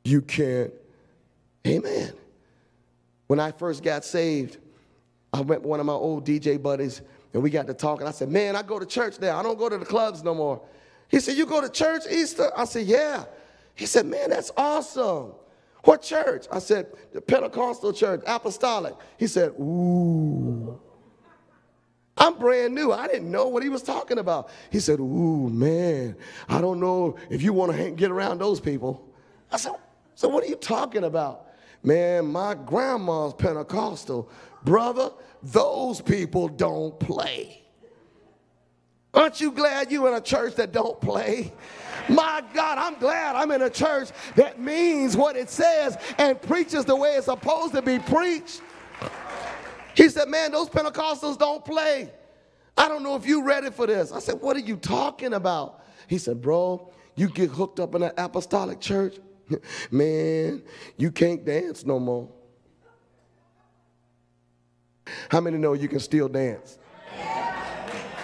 [0.04, 0.72] You can't.
[1.66, 2.12] Amen.
[3.26, 4.58] When I first got saved,
[5.32, 8.06] I went with one of my old DJ buddies and we got to talking.
[8.06, 9.38] I said, man, I go to church now.
[9.38, 10.62] I don't go to the clubs no more.
[11.08, 12.50] He said, you go to church Easter?
[12.56, 13.24] I said, yeah.
[13.76, 15.32] He said, Man, that's awesome.
[15.84, 16.46] What church?
[16.50, 18.94] I said, The Pentecostal church, apostolic.
[19.18, 20.80] He said, Ooh.
[22.18, 22.92] I'm brand new.
[22.92, 24.48] I didn't know what he was talking about.
[24.70, 26.16] He said, Ooh, man,
[26.48, 29.06] I don't know if you want to get around those people.
[29.52, 29.72] I said,
[30.14, 31.45] So what are you talking about?
[31.82, 34.28] Man, my grandma's Pentecostal.
[34.64, 35.10] Brother,
[35.42, 37.62] those people don't play.
[39.14, 41.52] Aren't you glad you're in a church that don't play?
[42.08, 46.84] My God, I'm glad I'm in a church that means what it says and preaches
[46.84, 48.60] the way it's supposed to be preached.
[49.94, 52.12] He said, Man, those Pentecostals don't play.
[52.76, 54.12] I don't know if you're ready for this.
[54.12, 55.82] I said, What are you talking about?
[56.08, 59.16] He said, Bro, you get hooked up in an apostolic church,
[59.90, 60.62] man,
[60.96, 62.28] you can't dance no more.
[65.30, 66.78] How many know you can still dance?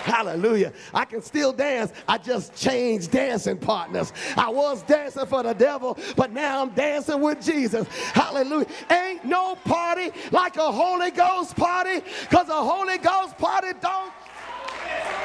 [0.03, 0.73] Hallelujah.
[0.93, 1.93] I can still dance.
[2.09, 4.13] I just changed dancing partners.
[4.37, 7.87] I was dancing for the devil, but now I'm dancing with Jesus.
[8.13, 8.67] Hallelujah.
[8.91, 14.13] Ain't no party like a Holy Ghost party because a Holy Ghost party don't.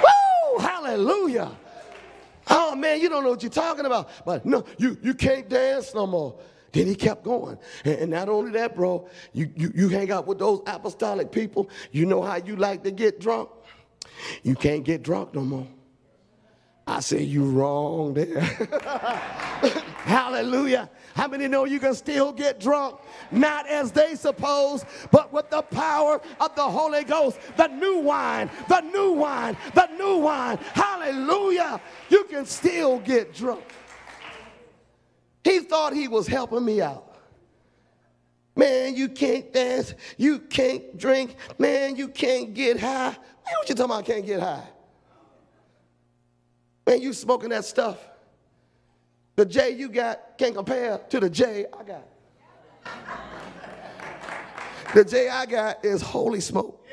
[0.04, 0.60] Woo!
[0.60, 1.52] Hallelujah.
[2.50, 4.10] Oh man, you don't know what you're talking about.
[4.26, 6.40] But no, you, you can't dance no more.
[6.72, 7.58] Then he kept going.
[7.86, 11.70] And, not only that, bro, you, you, you hang out with those apostolic people.
[11.92, 13.50] You know how you like to get drunk?
[14.44, 15.68] You can't get drunk no more.
[16.86, 18.40] I say you wrong there.
[20.06, 20.90] Hallelujah.
[21.17, 22.99] How many know you can still get drunk?
[23.32, 27.39] Not as they suppose, but with the power of the Holy Ghost.
[27.58, 30.60] The new wine, the new wine, the new wine.
[30.73, 31.82] Hallelujah.
[32.09, 33.63] You can still get drunk.
[35.43, 37.15] He thought he was helping me out.
[38.55, 39.95] Man, you can't dance.
[40.18, 41.36] You can't drink.
[41.57, 43.09] Man, you can't get high.
[43.09, 44.70] Man, what you talking about I can't get high?
[46.86, 47.97] Man, you smoking that stuff.
[49.38, 52.08] The J you got can't compare to the J I got.
[54.96, 56.84] The J I got is holy smoke.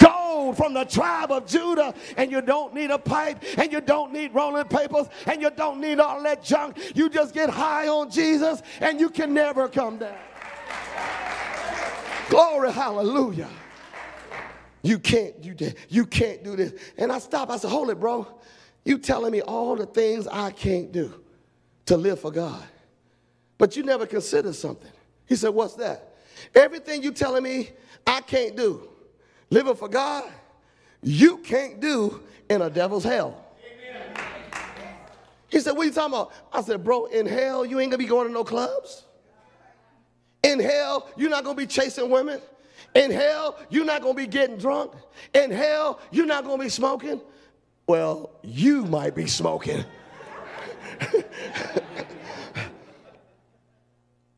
[0.00, 4.12] Gold from the tribe of Judah, and you don't need a pipe, and you don't
[4.12, 6.76] need rolling papers, and you don't need all that junk.
[6.96, 10.16] You just get high on Jesus, and you can never come down.
[12.28, 13.48] Glory, hallelujah.
[14.82, 15.54] You can't, you,
[15.88, 16.72] you can't do this.
[16.98, 17.52] And I stopped.
[17.52, 18.26] I said, hold it, bro.
[18.84, 21.12] You telling me all the things I can't do
[21.86, 22.62] to live for God.
[23.58, 24.90] But you never consider something.
[25.26, 26.16] He said, what's that?
[26.54, 27.70] Everything you telling me
[28.06, 28.88] I can't do,
[29.50, 30.24] living for God,
[31.02, 33.44] you can't do in a devil's hell.
[35.54, 36.32] He said, What are you talking about?
[36.52, 39.04] I said, Bro, in hell, you ain't gonna be going to no clubs.
[40.42, 42.40] In hell, you're not gonna be chasing women.
[42.96, 44.92] In hell, you're not gonna be getting drunk.
[45.32, 47.20] In hell, you're not gonna be smoking.
[47.86, 49.84] Well, you might be smoking.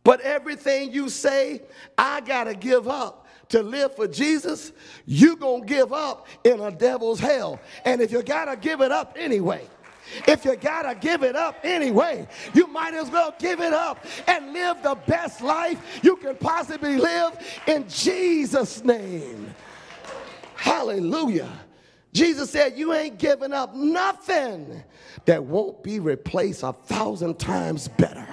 [0.03, 1.63] but everything you say,
[1.97, 4.73] I gotta give up to live for Jesus,
[5.05, 7.61] you gonna give up in a devil's hell.
[7.85, 9.69] And if you gotta give it up anyway,
[10.27, 14.53] if you gotta give it up anyway, you might as well give it up and
[14.53, 19.55] live the best life you can possibly live in Jesus' name.
[20.57, 21.53] Hallelujah.
[22.17, 24.83] Jesus said, You ain't giving up nothing
[25.27, 28.27] that won't be replaced a thousand times better.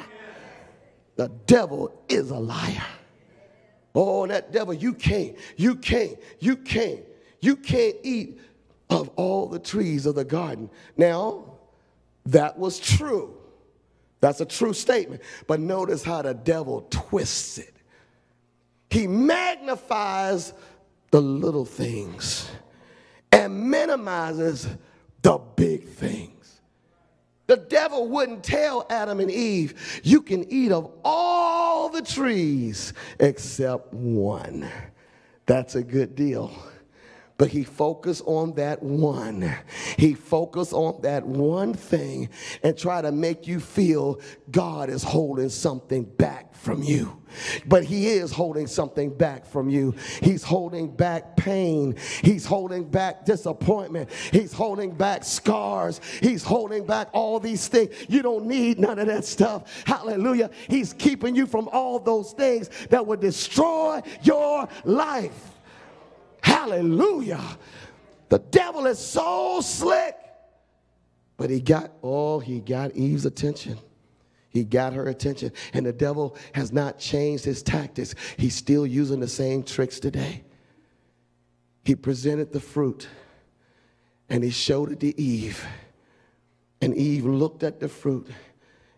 [1.17, 2.85] The devil is a liar.
[3.93, 7.01] Oh, that devil, you can't, you can't, you can't,
[7.41, 8.39] you can't eat
[8.89, 10.69] of all the trees of the garden.
[10.95, 11.57] Now,
[12.27, 13.35] that was true.
[14.21, 15.21] That's a true statement.
[15.45, 17.73] But notice how the devil twists it.
[18.89, 20.53] He magnifies
[21.11, 22.49] the little things
[23.33, 24.67] and minimizes
[25.21, 26.61] the big things.
[27.47, 33.93] The devil wouldn't tell Adam and Eve, you can eat of all the trees except
[33.93, 34.67] one.
[35.45, 36.53] That's a good deal.
[37.37, 39.55] But he focused on that one.
[39.97, 42.29] He focused on that one thing
[42.61, 44.19] and try to make you feel
[44.51, 47.21] God is holding something back from you.
[47.65, 49.95] But he is holding something back from you.
[50.21, 51.95] He's holding back pain.
[52.21, 54.11] He's holding back disappointment.
[54.31, 55.99] He's holding back scars.
[56.21, 57.93] He's holding back all these things.
[58.07, 59.83] You don't need none of that stuff.
[59.85, 60.51] Hallelujah.
[60.69, 65.52] He's keeping you from all those things that would destroy your life.
[66.63, 67.43] Hallelujah.
[68.29, 70.15] The devil is so slick.
[71.35, 73.77] But he got, oh, he got Eve's attention.
[74.47, 75.51] He got her attention.
[75.73, 78.15] And the devil has not changed his tactics.
[78.37, 80.45] He's still using the same tricks today.
[81.83, 83.09] He presented the fruit
[84.29, 85.65] and he showed it to Eve.
[86.79, 88.29] And Eve looked at the fruit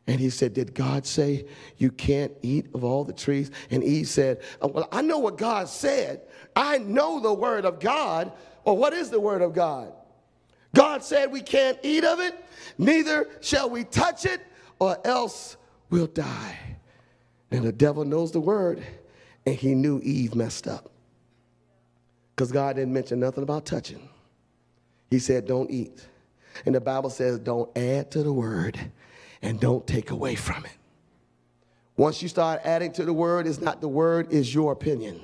[0.08, 1.46] and he said, Did God say
[1.78, 3.52] you can't eat of all the trees?
[3.72, 6.22] And Eve said, oh, Well, I know what God said.
[6.56, 8.32] I know the word of God.
[8.64, 9.92] Well, what is the word of God?
[10.76, 12.36] God said we can't eat of it,
[12.78, 14.42] neither shall we touch it,
[14.80, 15.56] or else
[15.90, 16.60] we'll die.
[17.50, 18.84] And the devil knows the word,
[19.46, 20.92] and he knew Eve messed up.
[22.36, 24.10] Because God didn't mention nothing about touching.
[25.10, 26.06] He said, Don't eat.
[26.66, 28.78] And the Bible says, Don't add to the word
[29.42, 30.72] and don't take away from it.
[31.98, 35.22] Once you start adding to the word, it's not the word, it's your opinion.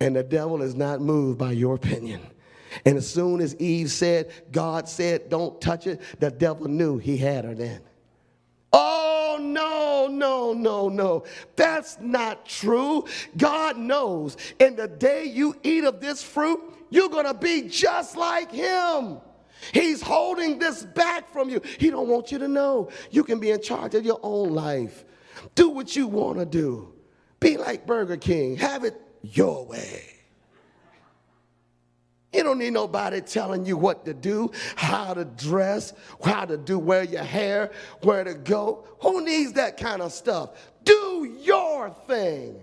[0.00, 2.20] And the devil is not moved by your opinion.
[2.84, 7.16] And as soon as Eve said, God said, don't touch it, the devil knew he
[7.16, 7.80] had her then.
[8.72, 11.24] Oh, no, no, no, no.
[11.56, 13.06] That's not true.
[13.36, 16.60] God knows in the day you eat of this fruit,
[16.90, 19.18] you're going to be just like him.
[19.72, 21.60] He's holding this back from you.
[21.78, 22.90] He don't want you to know.
[23.10, 25.04] You can be in charge of your own life.
[25.54, 26.92] Do what you want to do.
[27.40, 28.56] Be like Burger King.
[28.56, 30.02] Have it your way.
[32.32, 36.78] You don't need nobody telling you what to do, how to dress, how to do,
[36.78, 37.70] wear your hair,
[38.02, 38.84] where to go.
[39.00, 40.50] Who needs that kind of stuff?
[40.84, 42.60] Do your thing.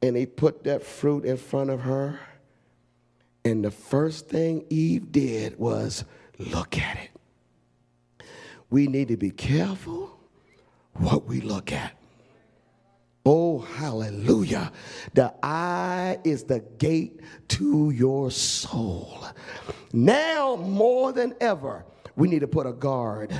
[0.00, 2.18] And he put that fruit in front of her
[3.44, 6.04] and the first thing Eve did was
[6.38, 8.26] look at it.
[8.70, 10.18] We need to be careful
[10.94, 11.96] what we look at.
[13.24, 14.72] Oh, hallelujah.
[15.14, 19.24] The eye is the gate to your soul.
[19.92, 21.84] Now, more than ever,
[22.16, 23.32] we need to put a guard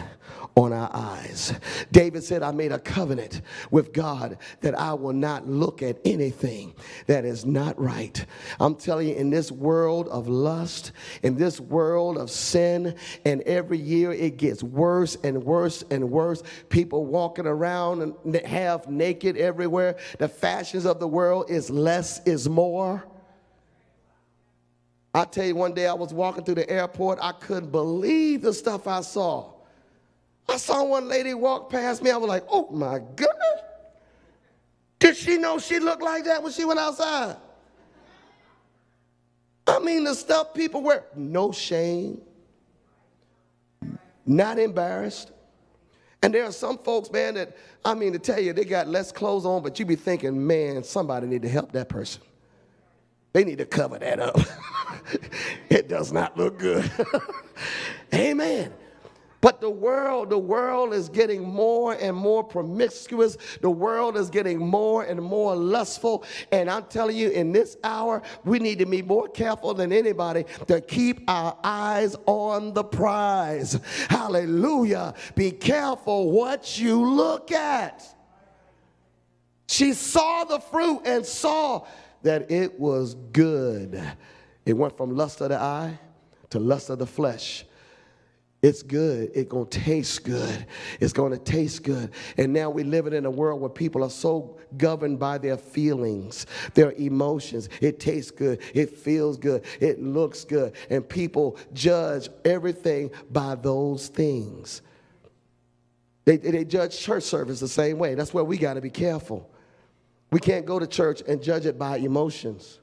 [0.55, 1.55] on our eyes.
[1.93, 3.41] David said, I made a covenant
[3.71, 6.75] with God that I will not look at anything
[7.07, 8.25] that is not right.
[8.61, 10.93] I'm telling you, in this world of lust,
[11.23, 16.43] in this world of sin, and every year it gets worse and worse and worse.
[16.69, 19.97] People walking around and half naked everywhere.
[20.19, 23.05] The fashions of the world is less is more.
[25.15, 28.55] I tell you, one day I was walking through the airport, I couldn't believe the
[28.55, 29.52] stuff I saw.
[30.49, 32.11] I saw one lady walk past me.
[32.11, 33.61] I was like, oh my goodness.
[34.99, 37.37] Did she know she looked like that when she went outside?
[39.67, 42.21] I mean, the stuff people wear, no shame,
[44.27, 45.31] not embarrassed.
[46.23, 49.11] And there are some folks, man, that, I mean, to tell you, they got less
[49.11, 52.23] clothes on, but you be thinking, man, somebody need to help that person.
[53.33, 54.39] They need to cover that up.
[55.69, 56.89] it does not look good.
[58.15, 58.73] Amen.
[59.43, 63.37] But the world, the world is getting more and more promiscuous.
[63.61, 66.25] The world is getting more and more lustful.
[66.53, 70.45] And I'm telling you, in this hour, we need to be more careful than anybody
[70.69, 73.81] to keep our eyes on the prize.
[74.09, 75.13] Hallelujah.
[75.35, 78.05] Be careful what you look at.
[79.67, 81.85] She saw the fruit and saw
[82.23, 84.01] that it was good.
[84.65, 85.99] It went from lust of the eye
[86.51, 87.65] to lust of the flesh
[88.63, 89.33] it's good.
[89.35, 90.67] It's going to taste good.
[91.01, 92.13] It's going to taste good.
[92.37, 96.47] And now we're living in a world where people are so governed by their feelings,
[96.75, 97.69] their emotions.
[97.81, 98.61] It tastes good.
[98.73, 99.65] It feels good.
[99.81, 100.75] It looks good.
[100.91, 104.83] And people judge everything by those things.
[106.25, 108.15] They, they judge church service the same way.
[108.15, 109.51] That's where we got to be careful.
[110.31, 112.79] We can't go to church and judge it by emotions.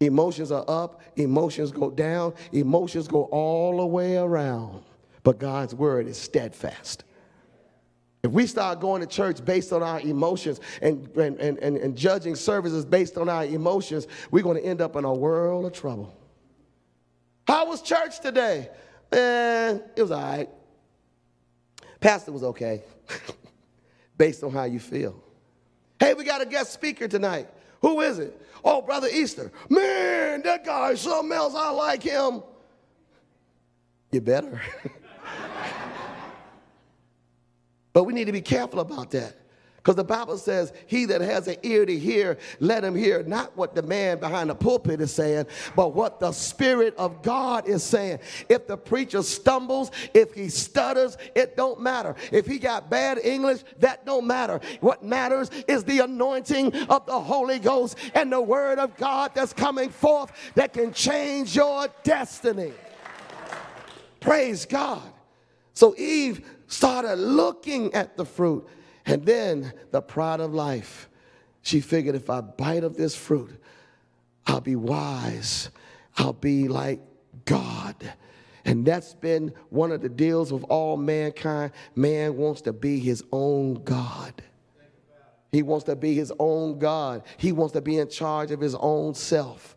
[0.00, 4.82] Emotions are up, emotions go down, emotions go all the way around.
[5.22, 7.04] But God's word is steadfast.
[8.22, 12.34] If we start going to church based on our emotions and, and, and, and, judging
[12.34, 16.14] services based on our emotions, we're going to end up in a world of trouble.
[17.46, 18.68] How was church today?
[19.12, 20.48] Eh, it was all right.
[21.98, 22.82] Pastor was okay,
[24.16, 25.22] based on how you feel.
[25.98, 27.48] Hey, we got a guest speaker tonight.
[27.80, 28.40] Who is it?
[28.64, 29.52] Oh, Brother Easter.
[29.68, 31.54] Man, that guy is something else.
[31.54, 32.42] I like him.
[34.12, 34.60] You better.
[37.92, 39.39] but we need to be careful about that.
[39.90, 43.56] Because the Bible says, He that has an ear to hear, let him hear not
[43.56, 47.82] what the man behind the pulpit is saying, but what the Spirit of God is
[47.82, 48.20] saying.
[48.48, 52.14] If the preacher stumbles, if he stutters, it don't matter.
[52.30, 54.60] If he got bad English, that don't matter.
[54.78, 59.52] What matters is the anointing of the Holy Ghost and the Word of God that's
[59.52, 62.74] coming forth that can change your destiny.
[64.20, 65.02] Praise God.
[65.74, 68.68] So Eve started looking at the fruit
[69.10, 71.08] and then the pride of life.
[71.62, 73.50] She figured if I bite of this fruit,
[74.46, 75.70] I'll be wise.
[76.16, 77.00] I'll be like
[77.44, 77.96] God.
[78.64, 81.72] And that's been one of the deals of all mankind.
[81.96, 84.44] Man wants to be his own God.
[85.50, 87.24] He wants to be his own God.
[87.36, 89.76] He wants to be in charge of his own self.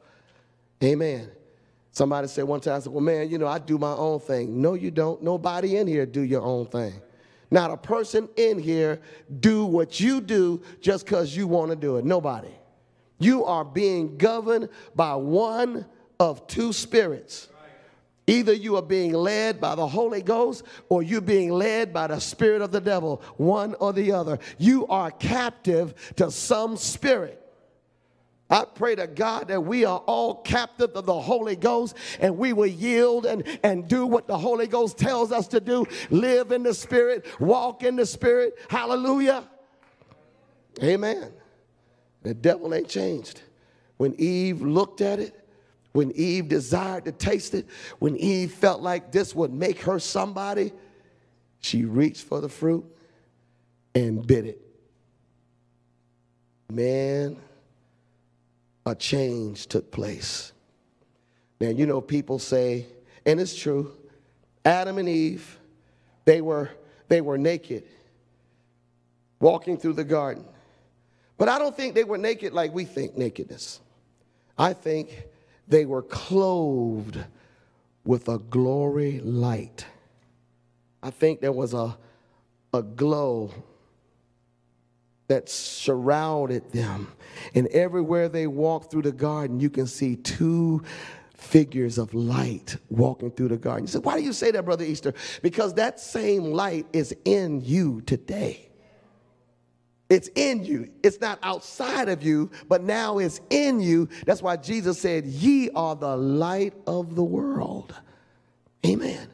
[0.83, 1.31] Amen.
[1.91, 4.61] Somebody said one time, I said, well, man, you know, I do my own thing.
[4.61, 5.23] No, you don't.
[5.23, 6.93] Nobody in here do your own thing.
[7.53, 8.99] Not a person in here
[9.39, 12.03] do what you do just because you want to do it.
[12.03, 12.49] Nobody.
[13.19, 15.85] You are being governed by one
[16.19, 17.49] of two spirits.
[18.25, 22.19] Either you are being led by the Holy Ghost or you're being led by the
[22.19, 24.39] spirit of the devil, one or the other.
[24.57, 27.39] You are captive to some spirit.
[28.49, 32.53] I pray to God that we are all captive of the Holy Ghost and we
[32.53, 35.85] will yield and, and do what the Holy Ghost tells us to do.
[36.09, 38.57] Live in the Spirit, walk in the Spirit.
[38.69, 39.49] Hallelujah.
[40.81, 41.31] Amen.
[42.23, 43.41] The devil ain't changed.
[43.97, 45.39] When Eve looked at it,
[45.93, 47.67] when Eve desired to taste it,
[47.99, 50.73] when Eve felt like this would make her somebody,
[51.59, 52.85] she reached for the fruit
[53.95, 54.61] and bit it.
[56.69, 57.37] Man
[58.85, 60.51] a change took place.
[61.59, 62.85] Now, you know, people say,
[63.25, 63.95] and it's true,
[64.65, 65.59] Adam and Eve,
[66.25, 66.69] they were,
[67.07, 67.83] they were naked
[69.39, 70.45] walking through the garden.
[71.37, 73.81] But I don't think they were naked like we think nakedness.
[74.57, 75.25] I think
[75.67, 77.19] they were clothed
[78.05, 79.85] with a glory light.
[81.01, 81.97] I think there was a,
[82.73, 83.51] a glow
[85.27, 87.11] that surrounded them.
[87.55, 90.83] And everywhere they walked through the garden, you can see two
[91.35, 93.83] figures of light walking through the garden.
[93.83, 95.13] You said, Why do you say that, Brother Easter?
[95.41, 98.69] Because that same light is in you today.
[100.09, 100.91] It's in you.
[101.01, 104.09] It's not outside of you, but now it's in you.
[104.25, 107.95] That's why Jesus said, Ye are the light of the world.
[108.85, 109.32] Amen.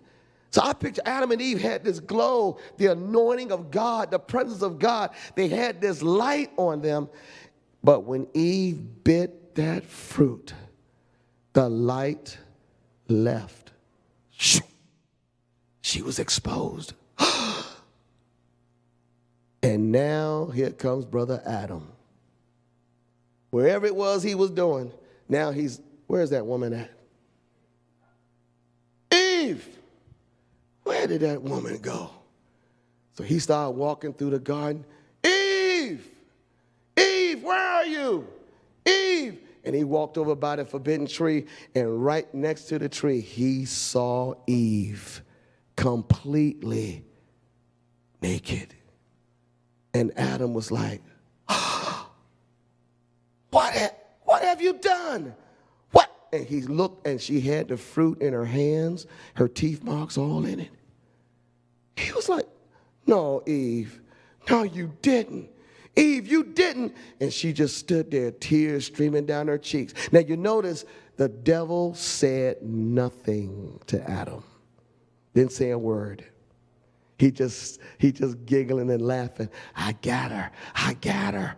[0.52, 4.62] So I picture Adam and Eve had this glow, the anointing of God, the presence
[4.62, 5.12] of God.
[5.36, 7.10] They had this light on them.
[7.84, 10.54] But when Eve bit that fruit,
[11.54, 12.38] the light
[13.08, 13.72] left.
[15.90, 16.94] She was exposed.
[19.64, 21.92] and now here comes Brother Adam.
[23.50, 24.92] Wherever it was he was doing,
[25.28, 26.92] now he's, where's that woman at?
[29.12, 29.68] Eve,
[31.00, 32.10] where did that woman go?
[33.14, 34.84] So he started walking through the garden.
[35.26, 36.06] Eve,
[36.98, 38.28] Eve, where are you?
[38.86, 39.40] Eve.
[39.64, 43.64] And he walked over by the forbidden tree, and right next to the tree, he
[43.64, 45.22] saw Eve
[45.78, 47.06] completely
[48.22, 48.76] naked.
[49.94, 51.02] And Adam was like,
[51.48, 52.04] what,
[53.52, 55.34] ha- what have you done?
[55.92, 56.12] What?
[56.34, 60.46] And he looked, and she had the fruit in her hands, her teeth marks all
[60.46, 60.72] in it.
[62.00, 62.48] He was like,
[63.06, 64.02] No, Eve,
[64.50, 65.50] no, you didn't.
[65.96, 66.96] Eve, you didn't.
[67.20, 69.94] And she just stood there, tears streaming down her cheeks.
[70.12, 70.86] Now, you notice
[71.18, 74.44] the devil said nothing to Adam,
[75.34, 76.24] didn't say a word.
[77.18, 79.50] He just, he just giggling and laughing.
[79.76, 80.52] I got her.
[80.74, 81.58] I got her.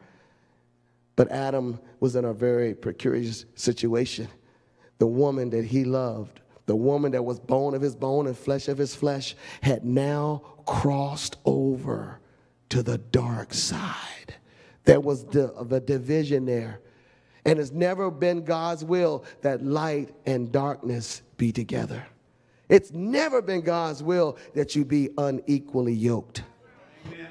[1.16, 4.28] But Adam was in a very precarious situation.
[4.98, 8.68] The woman that he loved, the woman that was bone of his bone and flesh
[8.68, 12.20] of his flesh, had now crossed over
[12.70, 14.36] to the dark side.
[14.86, 16.80] There was the, the division there.
[17.46, 22.06] And it's never been God's will that light and darkness be together.
[22.70, 26.44] It's never been God's will that you be unequally yoked.
[27.08, 27.28] Amen.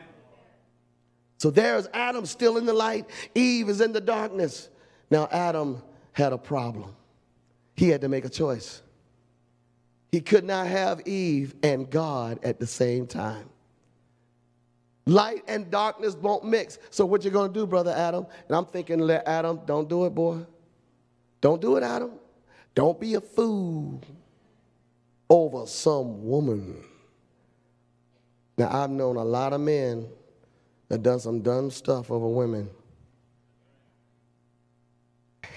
[1.38, 4.68] So there's Adam still in the light, Eve is in the darkness.
[5.10, 6.94] Now, Adam had a problem.
[7.74, 8.82] He had to make a choice.
[10.12, 13.48] He could not have Eve and God at the same time.
[15.06, 16.78] Light and darkness won't mix.
[16.90, 18.26] So what you gonna do, brother Adam?
[18.48, 20.44] And I'm thinking, let Adam, don't do it, boy.
[21.40, 22.12] Don't do it, Adam.
[22.74, 24.00] Don't be a fool
[25.28, 26.82] over some woman.
[28.58, 30.06] Now, I've known a lot of men
[30.88, 32.68] that done some dumb stuff over women.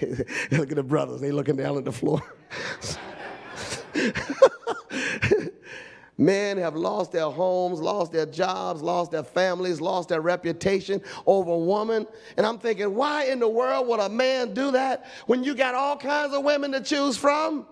[0.50, 2.22] Look at the brothers, they looking down at the floor.
[6.16, 11.50] Men have lost their homes, lost their jobs, lost their families, lost their reputation over
[11.50, 12.06] a woman.
[12.36, 15.74] And I'm thinking, why in the world would a man do that when you got
[15.74, 17.66] all kinds of women to choose from?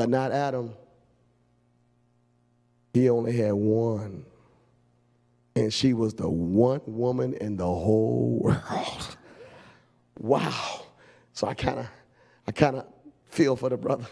[0.00, 0.72] but not Adam.
[2.94, 4.24] He only had one.
[5.54, 9.16] And she was the one woman in the whole world.
[10.18, 10.86] Wow.
[11.34, 11.86] So I kind of
[12.46, 12.86] I kind of
[13.26, 14.06] feel for the brother.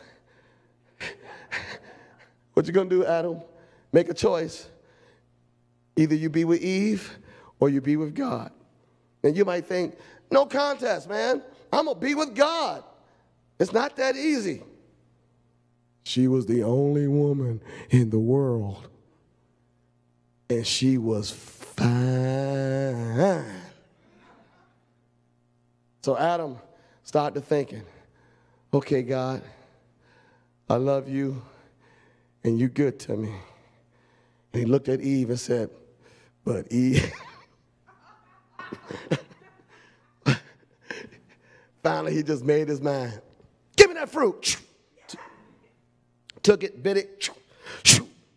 [2.59, 3.41] What you to do, Adam?
[3.93, 4.67] Make a choice.
[5.95, 7.17] Either you be with Eve
[7.61, 8.51] or you be with God.
[9.23, 9.97] And you might think,
[10.29, 11.41] no contest, man.
[11.73, 12.83] I'm to be with God.
[13.61, 14.65] It's not that easy.
[16.03, 18.89] She was the only woman in the world.
[20.51, 21.85] And she was fine.
[26.03, 26.59] So Adam
[27.05, 27.85] started thinking,
[28.75, 29.43] okay, God,
[30.69, 31.41] I love you
[32.49, 33.33] and you're good to me.
[34.53, 35.71] And he looked at Eve and said,
[36.45, 37.13] but Eve.
[41.83, 43.21] Finally, he just made his mind.
[43.77, 44.59] Give me that fruit
[46.49, 47.29] took it, bit it,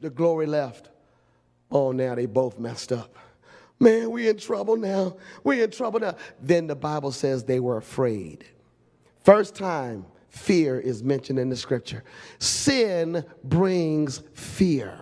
[0.01, 0.89] the glory left.
[1.71, 3.15] Oh, now they both messed up.
[3.79, 5.15] Man, we in trouble now.
[5.45, 6.15] We in trouble now.
[6.41, 8.43] Then the Bible says they were afraid.
[9.23, 12.03] First time fear is mentioned in the scripture.
[12.39, 14.97] Sin brings fear.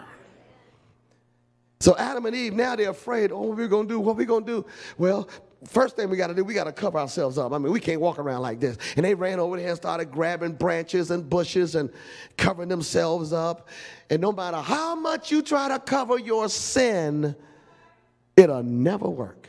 [1.80, 3.32] So Adam and Eve, now they're afraid.
[3.32, 4.00] Oh, what are we going to do?
[4.00, 4.66] What we going to do?
[4.98, 5.30] Well,
[5.66, 7.54] first thing we got to do, we got to cover ourselves up.
[7.54, 8.78] I mean, we can't walk around like this.
[8.98, 11.90] And they ran over there and started grabbing branches and bushes and
[12.36, 13.70] covering themselves up.
[14.10, 17.36] And no matter how much you try to cover your sin,
[18.36, 19.48] it'll never work.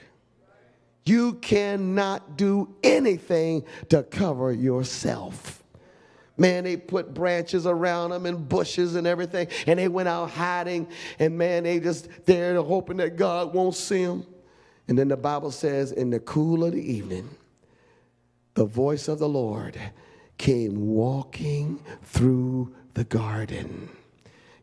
[1.06, 5.59] You cannot do anything to cover yourself.
[6.40, 10.88] Man, they put branches around them and bushes and everything, and they went out hiding.
[11.18, 14.24] And man, they just there hoping that God won't see them.
[14.88, 17.28] And then the Bible says, in the cool of the evening,
[18.54, 19.78] the voice of the Lord
[20.38, 23.90] came walking through the garden.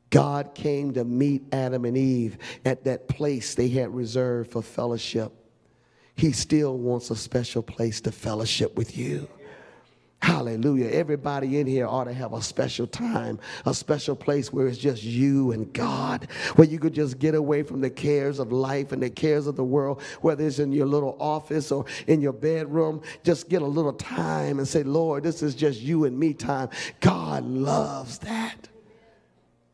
[0.10, 5.32] God came to meet Adam and Eve at that place they had reserved for fellowship.
[6.16, 9.30] He still wants a special place to fellowship with you.
[10.22, 10.90] Hallelujah.
[10.90, 15.04] Everybody in here ought to have a special time, a special place where it's just
[15.04, 19.02] you and God, where you could just get away from the cares of life and
[19.02, 23.02] the cares of the world, whether it's in your little office or in your bedroom.
[23.24, 26.70] Just get a little time and say, Lord, this is just you and me time.
[27.00, 28.70] God loves that.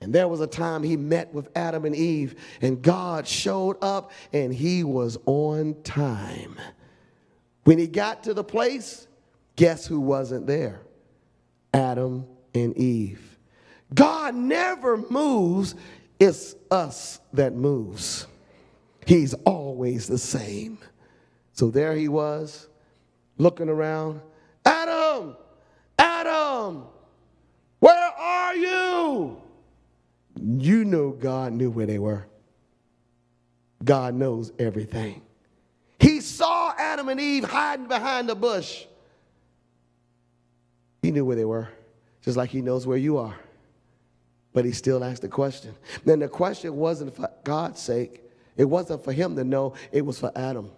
[0.02, 4.12] And there was a time he met with Adam and Eve, and God showed up
[4.34, 6.58] and he was on time.
[7.64, 9.08] When he got to the place,
[9.56, 10.82] guess who wasn't there?
[11.74, 13.38] Adam and Eve.
[13.94, 15.76] God never moves,
[16.20, 18.28] it's us that moves.
[19.06, 20.80] He's always the same.
[21.54, 22.68] So there he was,
[23.38, 24.22] looking around.
[24.66, 25.36] Adam,
[26.00, 26.86] Adam,
[27.80, 29.42] where are you?
[30.42, 32.26] You know God knew where they were.
[33.84, 35.22] God knows everything.
[36.00, 38.86] He saw Adam and Eve hiding behind the bush.
[41.04, 41.68] He knew where they were,
[42.22, 43.36] just like he knows where you are.
[44.54, 45.76] But he still asked the question.
[46.06, 48.22] Then the question wasn't for God's sake,
[48.56, 50.72] it wasn't for him to know, it was for Adam.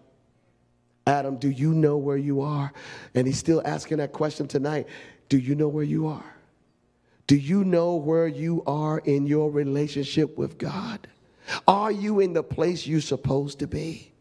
[1.06, 2.74] Adam, do you know where you are?
[3.14, 4.88] And he's still asking that question tonight.
[5.30, 6.36] Do you know where you are?
[7.28, 11.08] Do you know where you are in your relationship with God?
[11.68, 14.12] Are you in the place you're supposed to be?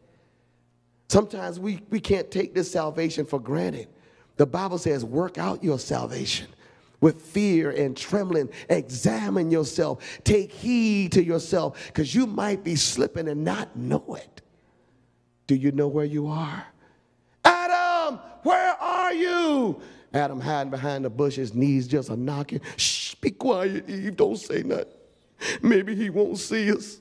[1.09, 3.89] Sometimes we, we can't take this salvation for granted.
[4.37, 6.49] The Bible says, work out your salvation
[7.01, 8.49] with fear and trembling.
[8.69, 10.03] Examine yourself.
[10.25, 14.41] Take heed to yourself because you might be slipping and not know it.
[15.47, 16.67] Do you know where you are?
[17.45, 19.81] Adam, where are you?
[20.15, 22.61] Adam hiding behind the bushes, knees just a knocking.
[22.77, 24.17] Shh, be quiet, Eve.
[24.17, 24.87] Don't say nothing.
[25.61, 27.01] Maybe he won't see us.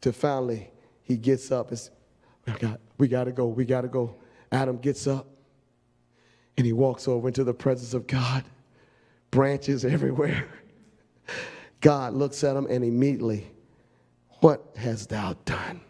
[0.00, 0.70] Till finally
[1.02, 1.80] he gets up and
[2.46, 3.46] we got, we got to go.
[3.46, 4.16] We got to go.
[4.52, 5.26] Adam gets up
[6.56, 8.44] and he walks over into the presence of God.
[9.30, 10.46] Branches everywhere.
[11.80, 13.46] God looks at him and immediately,
[14.40, 15.80] What hast thou done?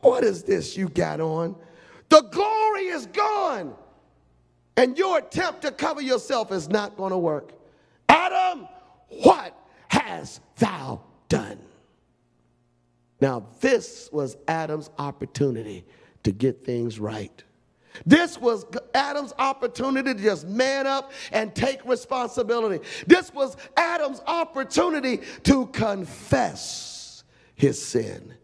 [0.00, 1.56] What is this you got on?
[2.08, 3.74] The glory is gone.
[4.76, 7.52] And your attempt to cover yourself is not going to work.
[8.08, 8.66] Adam,
[9.08, 9.56] what
[9.88, 11.58] has thou done?
[13.20, 15.84] Now, this was Adam's opportunity
[16.24, 17.42] to get things right.
[18.06, 18.64] This was
[18.94, 22.84] Adam's opportunity to just man up and take responsibility.
[23.06, 27.24] This was Adam's opportunity to confess
[27.54, 28.34] his sin.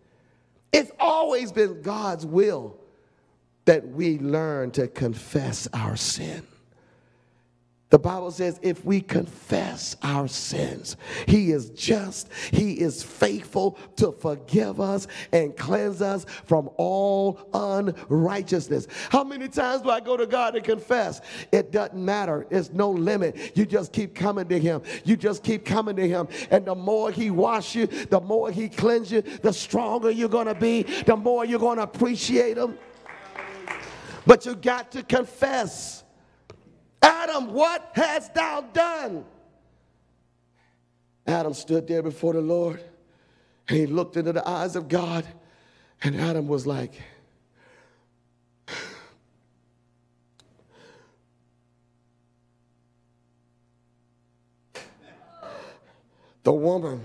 [0.73, 2.77] It's always been God's will
[3.65, 6.47] that we learn to confess our sin.
[7.91, 14.13] The Bible says if we confess our sins, He is just, He is faithful to
[14.13, 18.89] forgive us and cleanse us from all unrighteousness.
[19.09, 21.23] How many times do I go to God and confess?
[21.51, 23.57] It doesn't matter, It's no limit.
[23.57, 24.83] You just keep coming to Him.
[25.05, 26.29] You just keep coming to Him.
[26.51, 30.47] And the more He washes you, the more He cleanses you, the stronger you're going
[30.47, 32.77] to be, the more you're going to appreciate Him.
[34.27, 36.05] But you got to confess.
[37.03, 39.25] Adam, what hast thou done?
[41.27, 42.83] Adam stood there before the Lord
[43.69, 45.27] and he looked into the eyes of God,
[46.03, 47.01] and Adam was like,
[56.45, 57.05] The woman,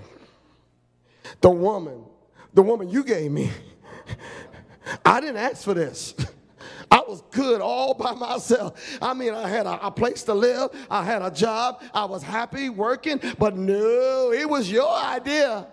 [1.42, 2.02] the woman,
[2.54, 3.50] the woman you gave me.
[5.04, 6.14] I didn't ask for this.
[7.08, 8.98] Was good all by myself.
[9.00, 12.22] I mean, I had a, a, place to live, I had a job, I was
[12.22, 15.66] happy working, but no, it was your idea.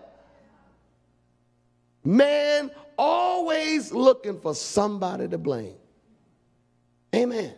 [2.04, 5.76] Man, always looking for somebody to blame.
[7.16, 7.54] Amen.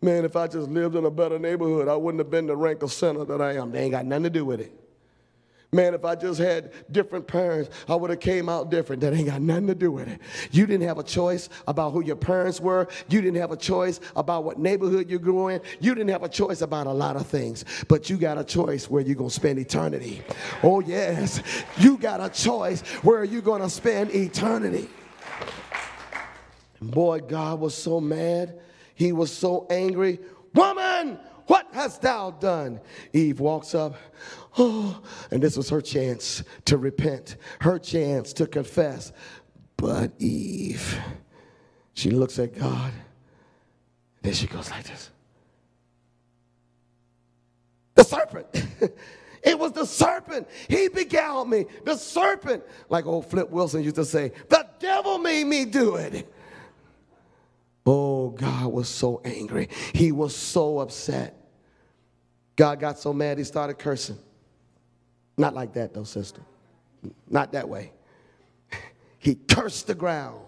[0.00, 2.82] Man, if I just lived in a better neighborhood, I wouldn't have been the rank
[2.82, 3.72] of sinner that I am.
[3.72, 4.72] They ain't got nothing to do with it.
[5.70, 9.02] Man, if I just had different parents, I would have came out different.
[9.02, 10.18] That ain't got nothing to do with it.
[10.50, 12.88] You didn't have a choice about who your parents were.
[13.10, 15.60] You didn't have a choice about what neighborhood you grew in.
[15.78, 17.66] You didn't have a choice about a lot of things.
[17.86, 20.22] But you got a choice where you're going to spend eternity.
[20.62, 21.42] Oh, yes.
[21.76, 24.88] You got a choice where you're going to spend eternity.
[26.80, 28.58] Boy, God was so mad.
[28.94, 30.18] He was so angry.
[30.54, 32.80] Woman, what hast thou done?
[33.12, 33.96] Eve walks up.
[34.58, 35.00] Oh,
[35.30, 39.12] and this was her chance to repent, her chance to confess.
[39.76, 40.98] But Eve,
[41.94, 42.92] she looks at God.
[44.20, 45.10] Then she goes like this
[47.94, 48.46] The serpent.
[49.44, 50.48] it was the serpent.
[50.68, 51.66] He beguiled me.
[51.84, 56.32] The serpent, like old Flip Wilson used to say, the devil made me do it.
[57.86, 59.68] Oh, God was so angry.
[59.94, 61.34] He was so upset.
[62.54, 64.18] God got so mad he started cursing.
[65.38, 66.42] Not like that, though, sister.
[67.30, 67.92] Not that way.
[69.20, 70.40] He cursed the ground.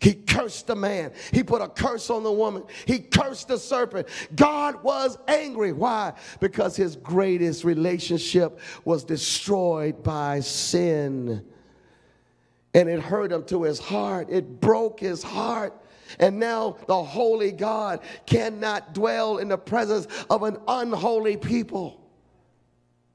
[0.00, 1.12] He cursed the man.
[1.32, 2.64] He put a curse on the woman.
[2.86, 4.08] He cursed the serpent.
[4.34, 5.72] God was angry.
[5.72, 6.12] Why?
[6.40, 11.44] Because his greatest relationship was destroyed by sin.
[12.74, 14.28] And it hurt him to his heart.
[14.30, 15.74] It broke his heart.
[16.18, 22.03] And now the holy God cannot dwell in the presence of an unholy people.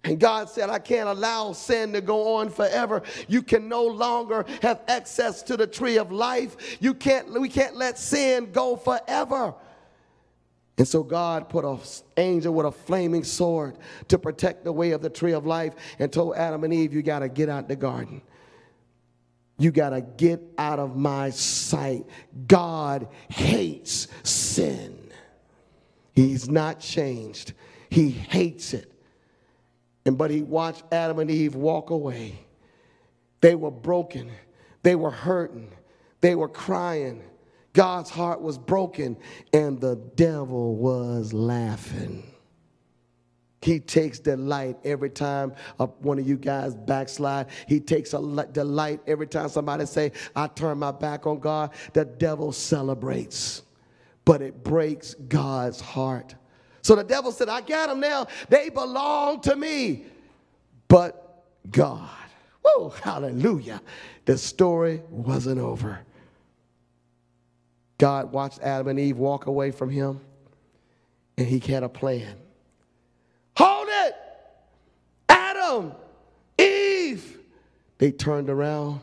[0.04, 3.04] And God said, I can't allow sin to go on forever.
[3.28, 6.78] You can no longer have access to the tree of life.
[6.80, 9.54] You can't, we can't let sin go forever.
[10.78, 11.78] And so God put an
[12.16, 13.78] angel with a flaming sword
[14.08, 17.02] to protect the way of the tree of life and told Adam and Eve, You
[17.02, 18.22] got to get out the garden.
[19.58, 22.06] You got to get out of my sight.
[22.48, 25.12] God hates sin.
[26.14, 27.52] He's not changed,
[27.90, 28.90] He hates it.
[30.10, 32.40] And but He watched Adam and Eve walk away.
[33.42, 34.32] They were broken,
[34.82, 35.72] they were hurting,
[36.20, 37.22] they were crying.
[37.74, 39.18] God's heart was broken,
[39.54, 42.24] and the devil was laughing.
[43.62, 45.54] He takes delight every time
[46.00, 47.46] one of you guys backslide.
[47.68, 51.70] He takes a delight every time somebody say, I turn my back on God.
[51.94, 53.62] The devil celebrates,
[54.26, 56.34] but it breaks God's heart.
[56.82, 58.28] So the devil said, I got them now.
[58.50, 60.06] They belong to me.
[60.88, 62.10] But God,
[62.64, 63.82] whoa, hallelujah.
[64.26, 66.00] The story wasn't over.
[68.00, 70.22] God watched Adam and Eve walk away from him,
[71.38, 72.36] and he had a plan.
[73.58, 74.16] Hold it!
[75.28, 75.92] Adam,
[76.58, 77.40] Eve.
[77.98, 79.02] They turned around.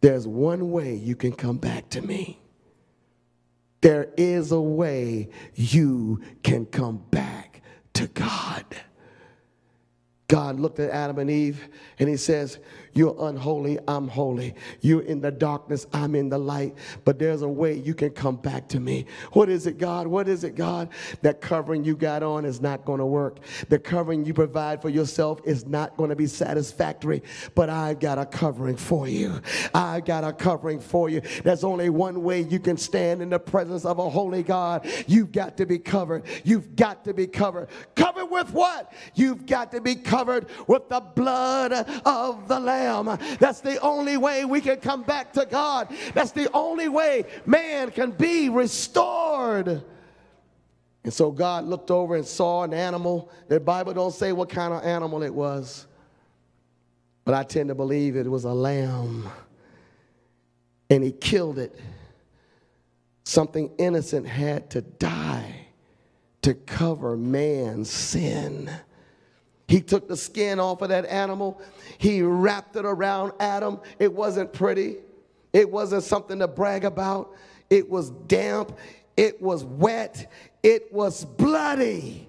[0.00, 2.39] There's one way you can come back to me.
[3.80, 7.62] There is a way you can come back
[7.94, 8.64] to God.
[10.28, 11.68] God looked at Adam and Eve
[11.98, 12.58] and he says,
[12.92, 14.54] you're unholy, I'm holy.
[14.80, 16.76] You're in the darkness, I'm in the light.
[17.04, 19.06] But there's a way you can come back to me.
[19.32, 20.06] What is it, God?
[20.06, 20.88] What is it, God?
[21.22, 23.38] That covering you got on is not going to work.
[23.68, 27.22] The covering you provide for yourself is not going to be satisfactory.
[27.54, 29.40] But I've got a covering for you.
[29.72, 31.20] I've got a covering for you.
[31.44, 34.86] There's only one way you can stand in the presence of a holy God.
[35.06, 36.24] You've got to be covered.
[36.44, 37.68] You've got to be covered.
[37.94, 38.92] Covered with what?
[39.14, 41.72] You've got to be covered with the blood
[42.04, 42.79] of the Lamb.
[42.80, 43.18] Lamb.
[43.38, 45.88] That's the only way we can come back to God.
[46.14, 49.82] That's the only way man can be restored.
[51.02, 53.30] And so God looked over and saw an animal.
[53.48, 55.86] The Bible don't say what kind of animal it was.
[57.24, 59.28] But I tend to believe it was a lamb.
[60.88, 61.78] And he killed it.
[63.24, 65.66] Something innocent had to die
[66.42, 68.70] to cover man's sin.
[69.70, 71.62] He took the skin off of that animal.
[71.96, 73.78] He wrapped it around Adam.
[74.00, 74.96] It wasn't pretty.
[75.52, 77.36] It wasn't something to brag about.
[77.70, 78.76] It was damp.
[79.16, 80.28] It was wet.
[80.64, 82.28] It was bloody.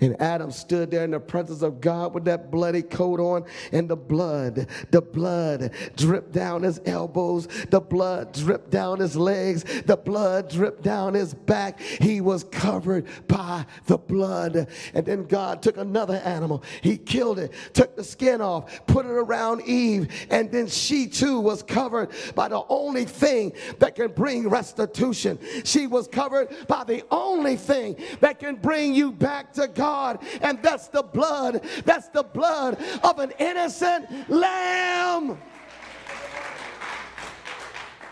[0.00, 3.88] And Adam stood there in the presence of God with that bloody coat on, and
[3.88, 9.96] the blood, the blood dripped down his elbows, the blood dripped down his legs, the
[9.96, 11.80] blood dripped down his back.
[11.80, 14.66] He was covered by the blood.
[14.94, 19.12] And then God took another animal, he killed it, took the skin off, put it
[19.12, 24.48] around Eve, and then she too was covered by the only thing that can bring
[24.48, 25.38] restitution.
[25.62, 29.83] She was covered by the only thing that can bring you back to God.
[29.84, 31.62] God, and that's the blood.
[31.84, 35.36] That's the blood of an innocent lamb.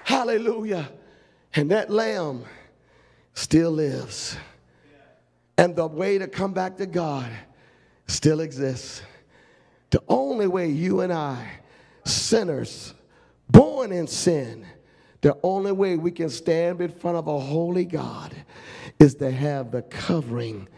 [0.05, 0.91] Hallelujah.
[1.55, 2.45] And that lamb
[3.33, 4.37] still lives.
[5.57, 7.31] And the way to come back to God
[8.07, 9.03] still exists.
[9.91, 11.61] The only way you and I,
[12.05, 12.93] sinners,
[13.49, 14.67] born in sin,
[15.23, 18.35] the only way we can stand in front of a holy God
[18.99, 20.69] is to have the covering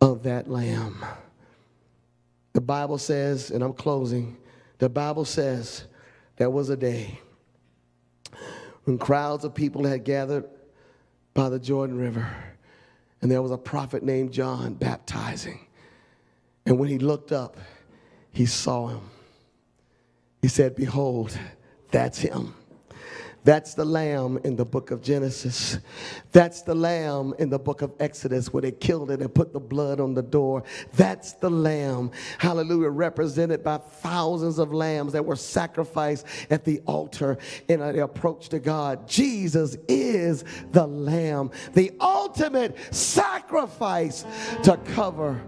[0.00, 1.04] of that lamb.
[2.52, 4.36] The Bible says, and I'm closing,
[4.78, 5.84] the Bible says
[6.36, 7.18] there was a day
[8.84, 10.44] when crowds of people had gathered
[11.32, 12.28] by the Jordan River,
[13.20, 15.66] and there was a prophet named John baptizing.
[16.66, 17.56] And when he looked up,
[18.30, 19.10] he saw him.
[20.42, 21.36] He said, Behold,
[21.90, 22.54] that's him.
[23.44, 25.78] That's the lamb in the book of Genesis.
[26.32, 29.60] That's the lamb in the book of Exodus where they killed it and put the
[29.60, 30.64] blood on the door.
[30.94, 37.36] That's the lamb, hallelujah, represented by thousands of lambs that were sacrificed at the altar
[37.68, 39.06] in an approach to God.
[39.06, 44.24] Jesus is the lamb, the ultimate sacrifice
[44.62, 45.38] to cover,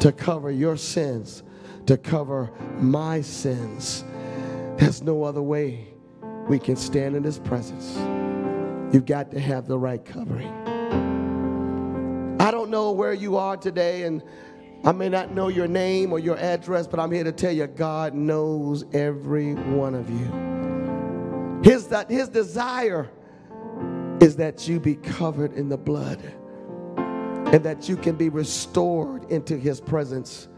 [0.00, 1.44] to cover your sins,
[1.86, 4.02] to cover my sins.
[4.78, 5.90] There's no other way
[6.50, 7.96] we can stand in his presence.
[8.92, 10.52] You've got to have the right covering.
[12.40, 14.20] I don't know where you are today, and
[14.82, 17.68] I may not know your name or your address, but I'm here to tell you
[17.68, 21.60] God knows every one of you.
[21.62, 23.08] His, that, his desire
[24.20, 26.20] is that you be covered in the blood
[26.96, 30.48] and that you can be restored into his presence.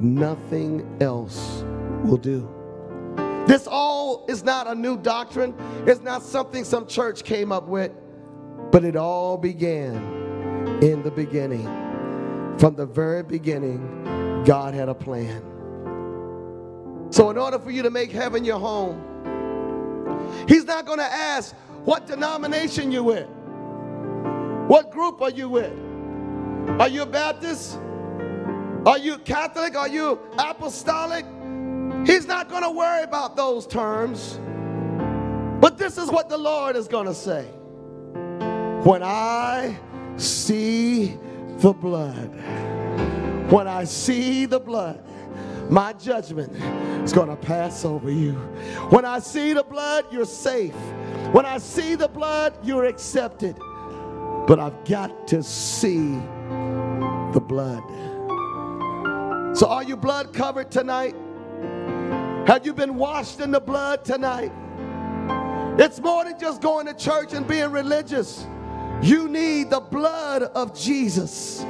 [0.00, 1.62] Nothing else
[2.04, 2.61] will do.
[3.46, 5.54] This all is not a new doctrine.
[5.86, 7.92] It's not something some church came up with,
[8.70, 9.96] but it all began
[10.80, 11.66] in the beginning.
[12.58, 15.42] From the very beginning, God had a plan.
[17.10, 19.08] So, in order for you to make heaven your home,
[20.48, 23.28] He's not going to ask what denomination you're with,
[24.68, 25.72] what group are you with.
[26.80, 27.78] Are you a Baptist?
[28.86, 29.76] Are you Catholic?
[29.76, 31.26] Are you apostolic?
[32.06, 34.38] He's not going to worry about those terms.
[35.60, 37.44] But this is what the Lord is going to say.
[38.82, 39.78] When I
[40.16, 41.16] see
[41.58, 42.34] the blood,
[43.50, 45.00] when I see the blood,
[45.70, 46.52] my judgment
[47.04, 48.32] is going to pass over you.
[48.90, 50.74] When I see the blood, you're safe.
[51.30, 53.56] When I see the blood, you're accepted.
[54.46, 56.20] But I've got to see
[57.32, 57.82] the blood.
[59.56, 61.14] So, are you blood covered tonight?
[62.46, 64.52] Have you been washed in the blood tonight?
[65.78, 68.46] It's more than just going to church and being religious.
[69.00, 71.64] You need the blood of Jesus.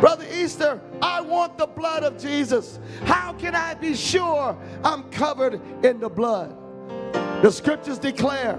[0.00, 2.78] Brother Easter, I want the blood of Jesus.
[3.04, 6.56] How can I be sure I'm covered in the blood?
[7.42, 8.58] The scriptures declare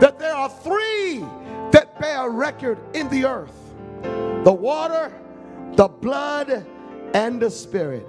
[0.00, 1.24] that there are three
[1.70, 3.58] that bear record in the earth
[4.44, 5.12] the water,
[5.76, 6.66] the blood,
[7.14, 8.06] and the spirit.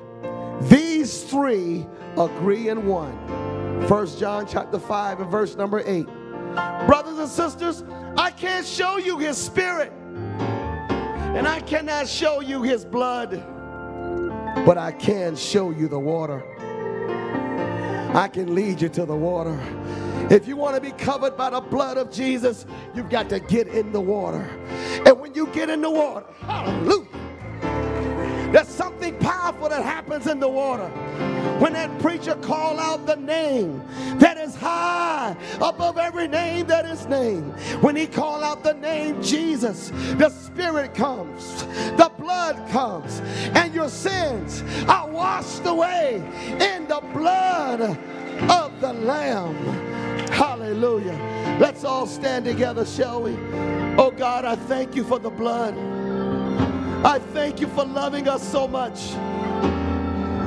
[0.70, 1.86] These three
[2.18, 3.18] agree in one.
[3.88, 6.06] First John chapter 5 and verse number 8.
[6.86, 7.84] Brothers and sisters,
[8.16, 9.92] I can't show you his spirit.
[9.92, 13.32] And I cannot show you his blood.
[14.66, 16.44] But I can show you the water.
[18.16, 19.60] I can lead you to the water.
[20.30, 23.68] If you want to be covered by the blood of Jesus, you've got to get
[23.68, 24.50] in the water.
[25.06, 27.08] And when you get in the water, hallelujah
[28.54, 30.88] there's something powerful that happens in the water.
[31.60, 33.84] When that preacher call out the name
[34.20, 37.54] that is high above every name that is named.
[37.82, 41.64] When he call out the name Jesus, the spirit comes,
[41.98, 43.22] the blood comes,
[43.56, 46.16] and your sins are washed away
[46.60, 47.82] in the blood
[48.50, 49.56] of the Lamb.
[50.30, 51.58] Hallelujah.
[51.60, 53.38] Let's all stand together, shall we?
[53.98, 55.76] Oh God, I thank you for the blood.
[57.06, 59.12] I thank you for loving us so much.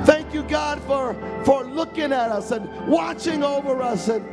[0.06, 4.24] Thank you, God, for, for looking at us and watching over us and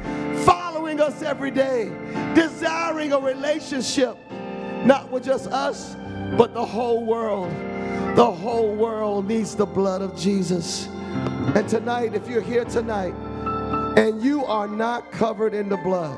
[0.45, 1.91] following us every day,
[2.33, 4.17] desiring a relationship,
[4.85, 5.95] not with just us,
[6.37, 7.51] but the whole world.
[8.15, 10.87] The whole world needs the blood of Jesus.
[11.55, 13.13] And tonight, if you're here tonight
[13.97, 16.17] and you are not covered in the blood,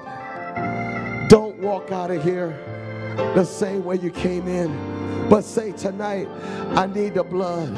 [1.30, 2.49] don't walk out of here
[3.34, 5.05] the same way you came in.
[5.30, 6.28] But say tonight,
[6.78, 7.76] I need the blood.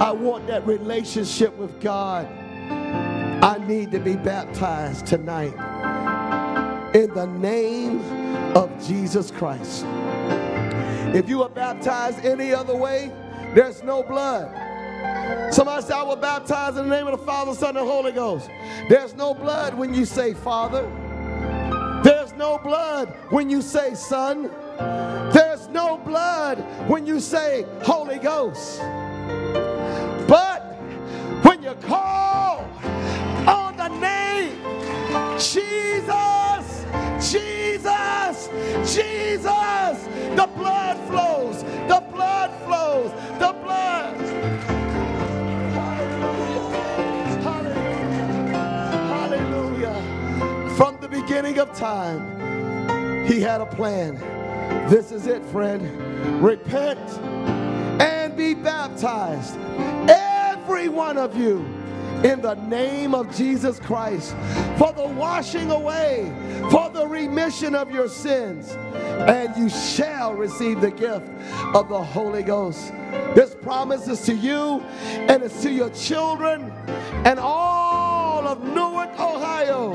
[0.00, 2.26] I want that relationship with God.
[3.42, 5.54] I need to be baptized tonight
[6.94, 8.00] in the name
[8.56, 9.84] of Jesus Christ.
[11.14, 13.12] If you are baptized any other way,
[13.54, 14.50] there's no blood.
[15.52, 18.50] Somebody said, I will baptize in the name of the Father, Son, and Holy Ghost.
[18.88, 20.82] There's no blood when you say Father.
[22.02, 24.50] There's no blood when you say Son.
[24.78, 26.58] There's no blood
[26.88, 28.80] when you say Holy Ghost.
[30.28, 30.60] But
[31.42, 32.64] when you call
[33.46, 34.58] on the name
[35.38, 36.86] Jesus,
[37.20, 38.48] Jesus,
[38.94, 44.16] Jesus, the blood flows, the blood flows, the blood.
[45.74, 46.68] Hallelujah.
[47.42, 48.54] Hallelujah.
[49.14, 50.76] Hallelujah.
[50.76, 54.33] From the beginning of time, he had a plan.
[54.88, 56.42] This is it, friend.
[56.42, 57.00] Repent
[58.02, 59.56] and be baptized,
[60.10, 61.64] every one of you,
[62.22, 64.36] in the name of Jesus Christ,
[64.76, 66.30] for the washing away,
[66.70, 68.72] for the remission of your sins,
[69.26, 71.30] and you shall receive the gift
[71.74, 72.92] of the Holy Ghost.
[73.34, 74.80] This promise is to you
[75.28, 76.70] and it's to your children
[77.24, 79.94] and all of Newark, Ohio.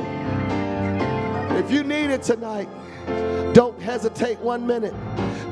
[1.58, 2.70] If you need it tonight,
[3.54, 4.94] don't hesitate one minute.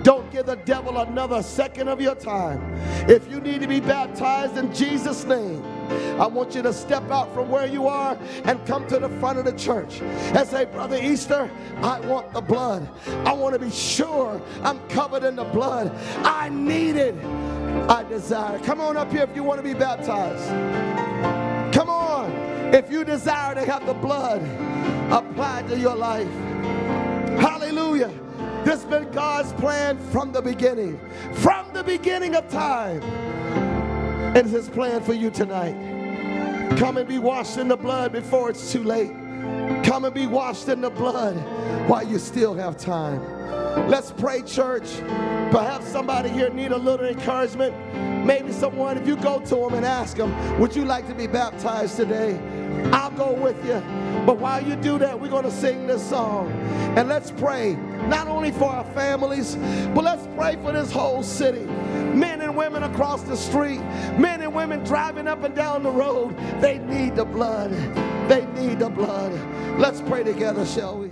[0.04, 2.62] Don't give the devil another second of your time.
[3.10, 5.64] If you need to be baptized in Jesus' name,
[6.22, 8.16] I want you to step out from where you are
[8.46, 12.42] and come to the front of the church and say, Brother Easter, I want the
[12.42, 12.88] blood.
[13.26, 15.92] I want to be sure I'm covered in the blood.
[16.18, 17.16] I need it.
[17.90, 18.60] I desire.
[18.60, 20.48] Come on up here if you want to be baptized.
[21.74, 22.32] Come on.
[22.72, 24.44] If you desire to have the blood
[25.12, 26.32] applied to your life.
[27.40, 28.12] Hallelujah.
[28.68, 31.00] This has been God's plan from the beginning.
[31.36, 33.02] From the beginning of time.
[33.02, 36.76] And it's his plan for you tonight.
[36.78, 39.14] Come and be washed in the blood before it's too late.
[39.86, 41.38] Come and be washed in the blood
[41.88, 43.37] while you still have time.
[43.88, 44.98] Let's pray, church.
[45.52, 47.74] Perhaps somebody here need a little encouragement.
[48.26, 51.28] Maybe someone, if you go to them and ask them, would you like to be
[51.28, 52.38] baptized today?
[52.92, 53.82] I'll go with you.
[54.26, 56.52] But while you do that, we're going to sing this song.
[56.98, 57.76] And let's pray,
[58.08, 59.56] not only for our families,
[59.96, 61.66] but let's pray for this whole city.
[62.14, 63.80] Men and women across the street,
[64.18, 67.72] men and women driving up and down the road, they need the blood.
[68.28, 69.32] They need the blood.
[69.80, 71.12] Let's pray together, shall we?